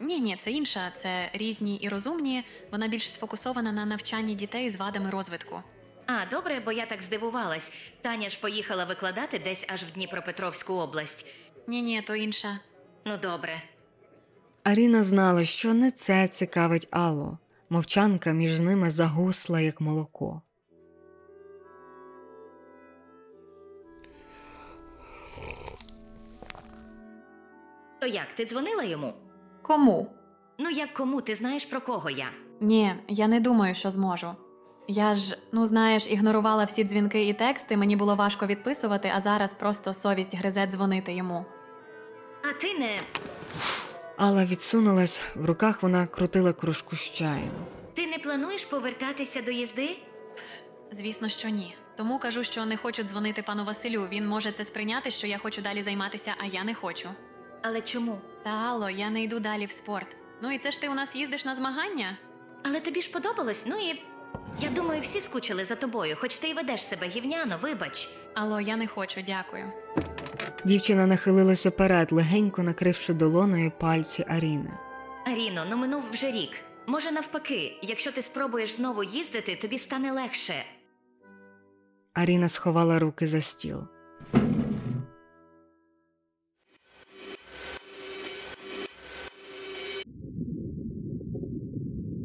Ні, 0.00 0.20
ні, 0.20 0.38
це 0.44 0.50
інша. 0.50 0.92
Це 1.02 1.30
різні 1.32 1.76
і 1.76 1.88
розумні. 1.88 2.44
Вона 2.72 2.88
більш 2.88 3.12
сфокусована 3.12 3.72
на 3.72 3.84
навчанні 3.84 4.34
дітей 4.34 4.70
з 4.70 4.76
вадами 4.76 5.10
розвитку. 5.10 5.62
А, 6.06 6.26
добре, 6.30 6.60
бо 6.64 6.72
я 6.72 6.86
так 6.86 7.02
здивувалась. 7.02 7.72
Таня 8.02 8.28
ж 8.28 8.40
поїхала 8.40 8.84
викладати 8.84 9.38
десь 9.38 9.66
аж 9.68 9.84
в 9.84 9.92
Дніпропетровську 9.92 10.74
область. 10.74 11.34
Ні, 11.66 11.82
ні, 11.82 12.02
то 12.02 12.14
інша. 12.14 12.58
Ну 13.04 13.16
добре. 13.16 13.62
Аріна 14.64 15.02
знала, 15.02 15.44
що 15.44 15.74
не 15.74 15.90
це 15.90 16.28
цікавить 16.28 16.88
Аллу. 16.90 17.38
Мовчанка 17.70 18.32
між 18.32 18.60
ними 18.60 18.90
загусла, 18.90 19.60
як 19.60 19.80
молоко. 19.80 20.42
То 28.00 28.06
як, 28.06 28.26
ти 28.34 28.44
дзвонила 28.44 28.82
йому? 28.82 29.12
Кому? 29.62 30.06
Ну 30.58 30.70
як 30.70 30.94
кому, 30.94 31.20
ти 31.20 31.34
знаєш 31.34 31.64
про 31.64 31.80
кого 31.80 32.10
я? 32.10 32.26
Ні, 32.60 32.94
я 33.08 33.28
не 33.28 33.40
думаю, 33.40 33.74
що 33.74 33.90
зможу. 33.90 34.30
Я 34.88 35.14
ж, 35.14 35.38
ну 35.52 35.66
знаєш, 35.66 36.06
ігнорувала 36.10 36.64
всі 36.64 36.84
дзвінки 36.84 37.28
і 37.28 37.34
тексти, 37.34 37.76
мені 37.76 37.96
було 37.96 38.16
важко 38.16 38.46
відписувати, 38.46 39.12
а 39.16 39.20
зараз 39.20 39.54
просто 39.54 39.94
совість 39.94 40.36
гризе 40.36 40.66
дзвонити 40.66 41.12
йому. 41.12 41.44
А 42.50 42.60
ти 42.60 42.78
не. 42.78 42.98
Алла 44.16 44.44
відсунулась, 44.44 45.20
в 45.34 45.44
руках 45.44 45.82
вона 45.82 46.06
крутила 46.06 46.52
кружку 46.52 46.96
з 46.96 47.00
чаєм. 47.00 47.50
Ти 47.94 48.06
не 48.06 48.18
плануєш 48.18 48.64
повертатися 48.64 49.42
до 49.42 49.50
їзди? 49.50 49.96
Звісно, 50.92 51.28
що 51.28 51.48
ні. 51.48 51.76
Тому 51.96 52.18
кажу, 52.18 52.44
що 52.44 52.64
не 52.64 52.76
хочу 52.76 53.02
дзвонити 53.02 53.42
пану 53.42 53.64
Василю. 53.64 54.08
Він 54.12 54.26
може 54.26 54.52
це 54.52 54.64
сприйняти, 54.64 55.10
що 55.10 55.26
я 55.26 55.38
хочу 55.38 55.62
далі 55.62 55.82
займатися, 55.82 56.34
а 56.38 56.44
я 56.46 56.64
не 56.64 56.74
хочу. 56.74 57.08
Але 57.62 57.80
чому? 57.80 58.18
Та 58.44 58.50
Алло, 58.50 58.90
я 58.90 59.10
не 59.10 59.22
йду 59.22 59.40
далі 59.40 59.66
в 59.66 59.70
спорт. 59.72 60.16
Ну 60.42 60.52
і 60.54 60.58
це 60.58 60.70
ж 60.70 60.80
ти 60.80 60.88
у 60.88 60.94
нас 60.94 61.16
їздиш 61.16 61.44
на 61.44 61.54
змагання? 61.54 62.16
Але 62.64 62.80
тобі 62.80 63.02
ж 63.02 63.10
подобалось, 63.10 63.66
ну 63.66 63.76
і. 63.90 64.02
Я 64.58 64.70
думаю, 64.70 65.00
всі 65.00 65.20
скучили 65.20 65.64
за 65.64 65.74
тобою, 65.74 66.16
хоч 66.20 66.38
ти 66.38 66.48
й 66.48 66.54
ведеш 66.54 66.82
себе 66.82 67.06
гівняно, 67.08 67.58
вибач. 67.62 68.08
Алло, 68.34 68.60
я 68.60 68.76
не 68.76 68.86
хочу, 68.86 69.20
дякую. 69.26 69.72
Дівчина 70.66 71.06
нахилилась 71.06 71.66
уперед, 71.66 72.12
легенько 72.12 72.62
накривши 72.62 73.14
долоною 73.14 73.72
пальці 73.80 74.24
Аріни. 74.28 74.70
Аріно, 75.26 75.60
ну 75.70 75.76
минув 75.76 76.02
вже 76.12 76.30
рік. 76.30 76.50
Може, 76.86 77.12
навпаки, 77.12 77.78
якщо 77.82 78.12
ти 78.12 78.22
спробуєш 78.22 78.76
знову 78.76 79.02
їздити, 79.04 79.56
тобі 79.56 79.78
стане 79.78 80.12
легше. 80.12 80.54
Аріна 82.14 82.48
сховала 82.48 82.98
руки 82.98 83.26
за 83.26 83.40
стіл. 83.40 83.78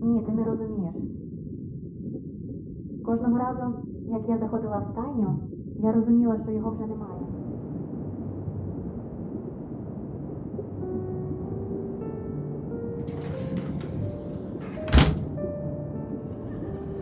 Ні, 0.01 0.21
ти 0.25 0.31
не 0.31 0.43
розумієш. 0.43 0.93
Кожного 3.05 3.37
разу, 3.37 3.73
як 4.11 4.21
я 4.29 4.37
заходила 4.37 4.77
в 4.77 4.91
стайню, 4.91 5.39
я 5.83 5.91
розуміла, 5.91 6.39
що 6.43 6.51
його 6.51 6.71
вже 6.71 6.85
немає. 6.85 7.21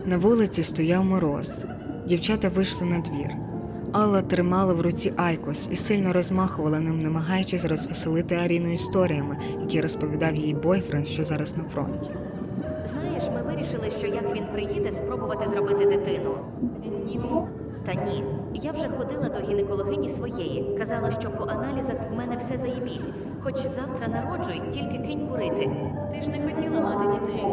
На 0.08 0.18
вулиці 0.18 0.62
стояв 0.62 1.04
мороз. 1.04 1.64
Дівчата 2.06 2.48
вийшли 2.48 2.86
на 2.86 2.98
двір. 2.98 3.36
Алла 3.92 4.22
тримала 4.22 4.74
в 4.74 4.80
руці 4.80 5.12
Айкос 5.16 5.68
і 5.72 5.76
сильно 5.76 6.12
розмахувала 6.12 6.80
ним, 6.80 7.02
намагаючись 7.02 7.64
розвеселити 7.64 8.34
Аріну 8.34 8.72
історіями, 8.72 9.38
які 9.60 9.80
розповідав 9.80 10.36
їй 10.36 10.54
бойфренд, 10.54 11.08
що 11.08 11.24
зараз 11.24 11.56
на 11.56 11.64
фронті. 11.64 12.10
Знаєш, 12.84 13.24
ми 13.34 13.42
вирішили, 13.42 13.90
що 13.90 14.06
як 14.06 14.36
він 14.36 14.44
приїде, 14.52 14.90
спробувати 14.90 15.46
зробити 15.46 15.84
дитину. 15.86 16.34
Зі 16.82 16.90
снігу? 16.90 17.48
Та 17.84 17.94
ні, 17.94 18.24
я 18.54 18.72
вже 18.72 18.88
ходила 18.88 19.28
до 19.28 19.48
гінекологині 19.48 20.08
своєї. 20.08 20.76
Казала, 20.78 21.10
що 21.10 21.30
по 21.30 21.44
аналізах 21.44 21.96
в 22.10 22.16
мене 22.16 22.36
все 22.36 22.56
заєбісь. 22.56 23.12
Хоч 23.42 23.56
завтра 23.56 24.08
народжуй, 24.08 24.62
тільки 24.70 24.98
кинь 24.98 25.28
курити. 25.28 25.70
Ти 26.14 26.22
ж 26.22 26.30
не 26.30 26.48
хотіла 26.48 26.80
мати 26.80 27.18
дітей. 27.18 27.44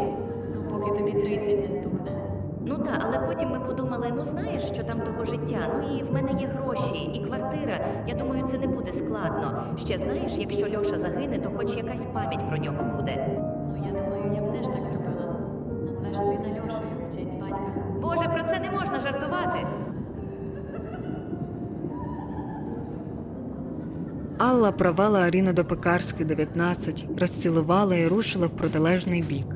Ну, 0.54 0.64
поки 0.70 0.98
тобі 0.98 1.12
30 1.12 1.60
не 1.60 1.70
стукне. 1.70 2.15
Ну 2.68 2.78
та, 2.78 3.02
але 3.06 3.18
потім 3.18 3.50
ми 3.50 3.60
подумали: 3.60 4.12
ну 4.16 4.24
знаєш, 4.24 4.62
що 4.62 4.84
там 4.84 5.00
того 5.00 5.24
життя. 5.24 5.58
Ну 5.74 5.98
і 5.98 6.02
в 6.02 6.12
мене 6.12 6.40
є 6.40 6.46
гроші, 6.46 7.10
і 7.14 7.24
квартира. 7.24 7.80
Я 8.06 8.14
думаю, 8.14 8.44
це 8.46 8.58
не 8.58 8.66
буде 8.66 8.92
складно. 8.92 9.62
Ще 9.78 9.98
знаєш, 9.98 10.32
якщо 10.38 10.78
Льоша 10.78 10.98
загине, 10.98 11.38
то 11.38 11.50
хоч 11.56 11.76
якась 11.76 12.06
пам'ять 12.06 12.48
про 12.48 12.58
нього 12.58 12.96
буде. 12.96 13.28
Ну, 13.68 13.84
я 13.86 14.00
думаю, 14.02 14.32
я 14.34 14.42
б 14.42 14.52
теж 14.52 14.66
так 14.66 14.84
зробила. 14.86 15.36
Назвеш 15.86 16.16
сина 16.16 16.60
Льошею 16.60 17.08
в 17.10 17.16
честь 17.16 17.38
батька. 17.40 17.72
Боже, 18.02 18.28
про 18.28 18.42
це 18.42 18.60
не 18.60 18.70
можна 18.70 19.00
жартувати. 19.00 19.66
Алла 24.38 24.72
провела 24.72 25.20
Аріну 25.20 25.52
до 25.52 25.64
пекарської 25.64 26.24
19, 26.24 27.06
розцілувала 27.20 27.96
і 27.96 28.08
рушила 28.08 28.46
в 28.46 28.50
протилежний 28.50 29.22
бік. 29.22 29.46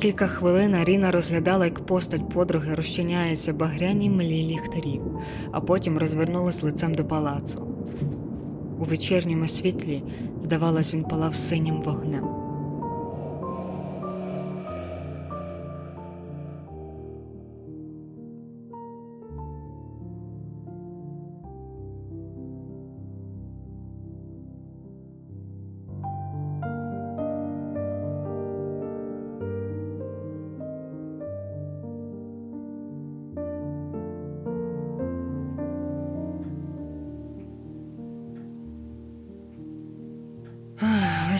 Кілька 0.00 0.26
хвилин 0.26 0.74
Аріна 0.74 1.10
розглядала, 1.10 1.64
як 1.64 1.86
постать 1.86 2.28
подруги 2.28 2.74
розчиняється 2.74 3.52
багряні 3.52 4.10
млі 4.10 4.42
ліхтарів, 4.42 5.02
а 5.52 5.60
потім 5.60 5.98
розвернулась 5.98 6.62
лицем 6.62 6.94
до 6.94 7.04
палацу. 7.04 7.66
У 8.78 8.84
вечірньому 8.84 9.48
світлі, 9.48 10.02
здавалось, 10.42 10.94
він 10.94 11.04
палав 11.04 11.34
синім 11.34 11.82
вогнем. 11.82 12.39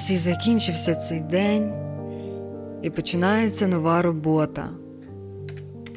Ось 0.00 0.10
і 0.10 0.16
закінчився 0.16 0.94
цей 0.94 1.20
день, 1.20 1.72
і 2.82 2.90
починається 2.90 3.66
нова 3.66 4.02
робота. 4.02 4.70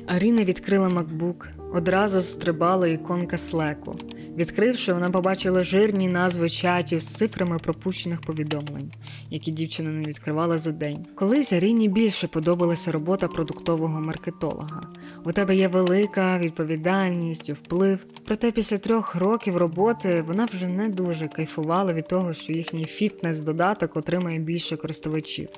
Аріна 0.07 0.43
відкрила 0.43 0.87
MacBook, 0.87 1.45
одразу 1.73 2.21
стрибала 2.21 2.87
іконка 2.87 3.37
слеку. 3.37 3.95
Відкривши, 4.38 4.93
вона 4.93 5.09
побачила 5.09 5.63
жирні 5.63 6.07
назви 6.07 6.49
чатів 6.49 6.99
з 6.99 7.07
цифрами 7.07 7.59
пропущених 7.59 8.21
повідомлень, 8.21 8.91
які 9.29 9.51
дівчина 9.51 9.89
не 9.89 10.03
відкривала 10.03 10.57
за 10.57 10.71
день. 10.71 11.05
Колись 11.15 11.53
Аріні 11.53 11.89
більше 11.89 12.27
подобалася 12.27 12.91
робота 12.91 13.27
продуктового 13.27 14.01
маркетолога. 14.01 14.81
У 15.25 15.31
тебе 15.31 15.55
є 15.55 15.67
велика 15.67 16.39
відповідальність 16.39 17.49
і 17.49 17.53
вплив. 17.53 17.99
Проте 18.25 18.51
після 18.51 18.77
трьох 18.77 19.15
років 19.15 19.57
роботи 19.57 20.23
вона 20.27 20.45
вже 20.45 20.67
не 20.67 20.89
дуже 20.89 21.27
кайфувала 21.27 21.93
від 21.93 22.07
того, 22.07 22.34
що 22.34 22.53
їхній 22.53 22.86
фітнес-додаток 22.86 23.97
отримає 23.97 24.39
більше 24.39 24.77
користувачів. 24.77 25.49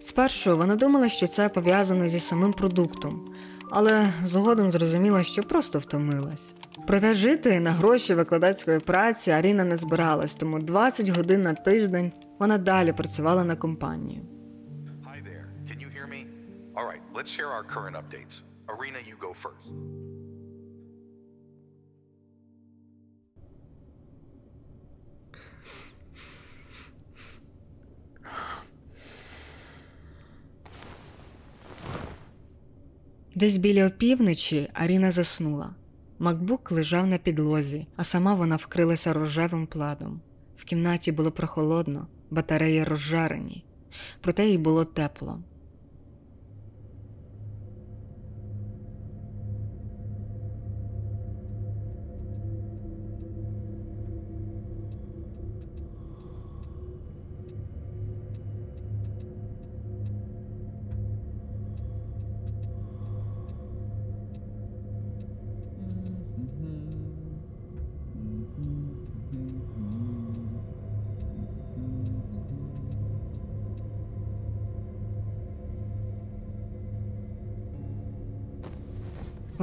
Спершу 0.00 0.56
вона 0.56 0.76
думала, 0.76 1.08
що 1.08 1.26
це 1.26 1.48
пов'язано 1.48 2.08
зі 2.08 2.20
самим 2.20 2.52
продуктом, 2.52 3.28
але 3.70 4.12
згодом 4.24 4.72
зрозуміла, 4.72 5.22
що 5.22 5.42
просто 5.42 5.78
втомилась. 5.78 6.54
Проте 6.86 7.14
жити 7.14 7.60
на 7.60 7.70
гроші 7.72 8.14
викладацької 8.14 8.78
праці 8.78 9.30
Аріна 9.30 9.64
не 9.64 9.76
збиралась, 9.76 10.34
тому 10.34 10.58
20 10.58 11.08
годин 11.08 11.42
на 11.42 11.54
тиждень 11.54 12.12
Вона 12.38 12.58
далі 12.58 12.92
працювала 12.92 13.44
на 13.44 13.56
компанію. 13.56 14.22
Десь 33.34 33.56
біля 33.56 33.86
опівночі 33.86 34.70
Аріна 34.74 35.10
заснула. 35.10 35.74
Макбук 36.18 36.72
лежав 36.72 37.06
на 37.06 37.18
підлозі, 37.18 37.86
а 37.96 38.04
сама 38.04 38.34
вона 38.34 38.56
вкрилася 38.56 39.12
рожевим 39.12 39.66
пладом. 39.66 40.20
В 40.56 40.64
кімнаті 40.64 41.12
було 41.12 41.30
прохолодно, 41.30 42.06
батареї 42.30 42.84
розжарені, 42.84 43.64
проте 44.20 44.48
їй 44.48 44.58
було 44.58 44.84
тепло. 44.84 45.40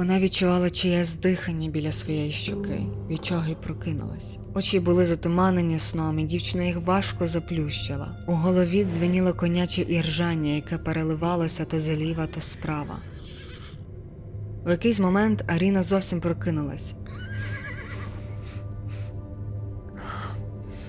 Вона 0.04 0.20
відчувала 0.20 0.70
чиєсь 0.70 1.16
дихання 1.16 1.70
біля 1.70 1.92
своєї 1.92 2.32
щоки, 2.32 2.86
від 3.08 3.24
чого 3.24 3.46
й 3.46 3.54
прокинулась. 3.54 4.38
Очі 4.54 4.80
були 4.80 5.06
затуманені 5.06 5.78
сном, 5.78 6.18
і 6.18 6.24
дівчина 6.24 6.64
їх 6.64 6.76
важко 6.80 7.26
заплющила. 7.26 8.16
У 8.28 8.32
голові 8.32 8.84
дзвеніло 8.84 9.34
коняче 9.34 9.82
іржання, 9.82 10.50
яке 10.50 10.78
переливалося 10.78 11.64
то 11.64 11.78
зліва, 11.80 12.26
то 12.26 12.40
справа. 12.40 12.98
В 14.64 14.70
якийсь 14.70 14.98
момент 14.98 15.44
Аріна 15.46 15.82
зовсім 15.82 16.20
прокинулась. 16.20 16.94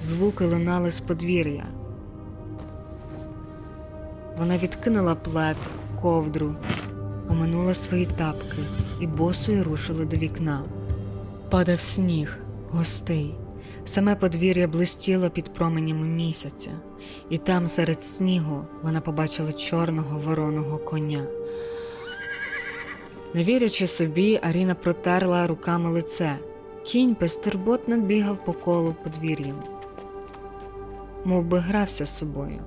Звуки 0.04 0.46
лунали 0.46 0.92
з 0.92 1.00
подвір'я. 1.00 1.68
Вона 4.38 4.58
відкинула 4.58 5.16
плед, 5.16 5.58
ковдру, 6.02 6.56
оминула 7.30 7.74
свої 7.74 8.06
тапки 8.06 8.85
і 9.00 9.08
босою 9.08 9.64
рушила 9.64 10.06
до 10.06 10.18
вікна. 10.18 10.64
Падав 11.50 11.80
сніг, 11.80 12.38
густий. 12.72 13.36
Саме 13.86 14.16
подвір'я 14.16 14.68
блистіло 14.68 15.30
під 15.30 15.54
променями 15.54 16.08
місяця, 16.08 16.72
і 17.30 17.38
там 17.38 17.68
серед 17.68 18.04
снігу 18.04 18.66
вона 18.84 19.02
побачила 19.02 19.54
чорного 19.54 20.20
вороного 20.20 20.78
коня. 20.78 21.28
Не 23.34 23.44
вірячи 23.44 23.88
собі, 23.88 24.40
Аріна 24.44 24.76
протерла 24.76 25.48
руками 25.48 25.90
лице. 25.92 26.36
Кінь 26.84 27.16
безтурботно 27.22 27.98
бігав 27.98 28.46
по 28.46 28.54
колу 28.54 28.96
подвір'ям, 29.04 29.64
мов 31.26 31.46
би 31.46 31.60
грався 31.60 32.06
з 32.06 32.18
собою. 32.18 32.60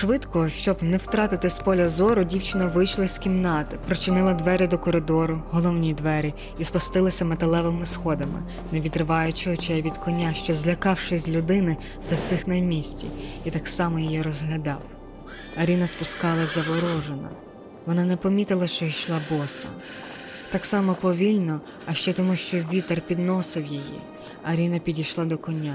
Швидко, 0.00 0.48
щоб 0.48 0.82
не 0.82 0.96
втратити 0.96 1.50
з 1.50 1.58
поля 1.58 1.88
зору, 1.88 2.24
дівчина 2.24 2.66
вийшла 2.66 3.06
з 3.06 3.18
кімнати, 3.18 3.78
прочинила 3.86 4.34
двері 4.34 4.66
до 4.66 4.78
коридору, 4.78 5.42
головні 5.50 5.94
двері, 5.94 6.34
і 6.58 6.64
спустилася 6.64 7.24
металевими 7.24 7.86
сходами, 7.86 8.42
не 8.72 8.80
відриваючи 8.80 9.50
очей 9.50 9.82
від 9.82 9.96
коня, 9.96 10.34
що, 10.34 10.54
злякавшись 10.54 11.28
людини, 11.28 11.76
застиг 12.02 12.42
на 12.46 12.58
місці, 12.58 13.06
і 13.44 13.50
так 13.50 13.68
само 13.68 13.98
її 13.98 14.22
розглядав. 14.22 14.82
Аріна 15.56 15.86
спускалась 15.86 16.54
заворожена. 16.54 17.28
Вона 17.86 18.04
не 18.04 18.16
помітила, 18.16 18.66
що 18.66 18.84
йшла 18.84 19.18
боса. 19.30 19.68
Так 20.50 20.64
само 20.64 20.94
повільно, 20.94 21.60
а 21.86 21.94
ще 21.94 22.12
тому, 22.12 22.36
що 22.36 22.56
вітер 22.72 23.00
підносив 23.00 23.66
її. 23.66 24.00
Аріна 24.44 24.78
підійшла 24.78 25.24
до 25.24 25.38
коня. 25.38 25.74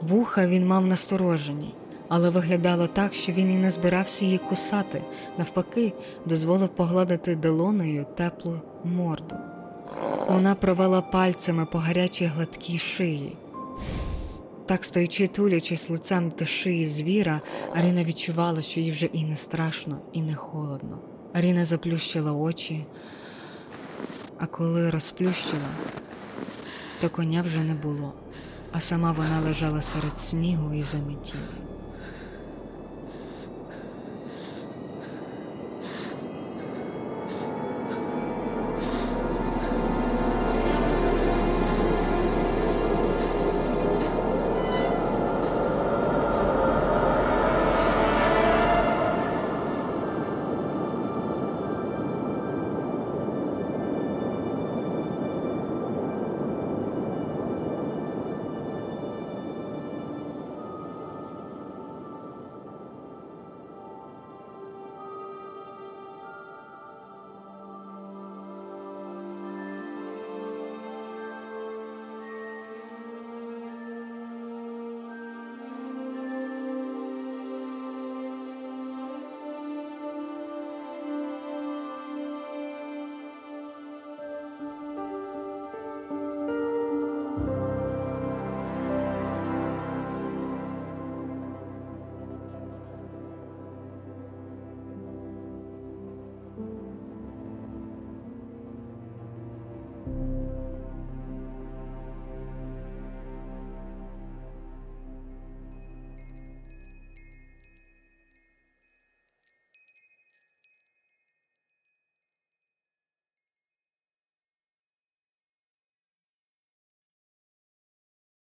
Вуха 0.00 0.46
він 0.46 0.66
мав 0.66 0.86
насторожені, 0.86 1.74
але 2.08 2.30
виглядало 2.30 2.86
так, 2.86 3.14
що 3.14 3.32
він 3.32 3.50
і 3.50 3.56
не 3.56 3.70
збирався 3.70 4.24
її 4.24 4.38
кусати, 4.38 5.02
навпаки, 5.38 5.92
дозволив 6.26 6.68
погладити 6.68 7.36
долонею 7.36 8.06
теплу 8.16 8.60
морду. 8.84 9.36
Вона 10.28 10.54
провела 10.54 11.02
пальцями 11.02 11.66
по 11.66 11.78
гарячій 11.78 12.26
гладкій 12.26 12.78
шиї. 12.78 13.36
Так, 14.66 14.84
стоячи, 14.84 15.26
тулячись 15.26 15.90
лицем 15.90 16.32
до 16.38 16.46
шиї 16.46 16.86
звіра, 16.86 17.40
Аріна 17.74 18.04
відчувала, 18.04 18.62
що 18.62 18.80
їй 18.80 18.90
вже 18.90 19.06
і 19.06 19.24
не 19.24 19.36
страшно, 19.36 19.98
і 20.12 20.22
не 20.22 20.34
холодно. 20.34 20.98
Аріна 21.32 21.64
заплющила 21.64 22.32
очі, 22.32 22.86
а 24.38 24.46
коли 24.46 24.90
розплющила, 24.90 25.68
то 27.00 27.10
коня 27.10 27.42
вже 27.42 27.64
не 27.64 27.74
було, 27.74 28.12
а 28.72 28.80
сама 28.80 29.12
вона 29.12 29.40
лежала 29.40 29.82
серед 29.82 30.16
снігу 30.16 30.74
і 30.74 30.82
заметілі. 30.82 31.65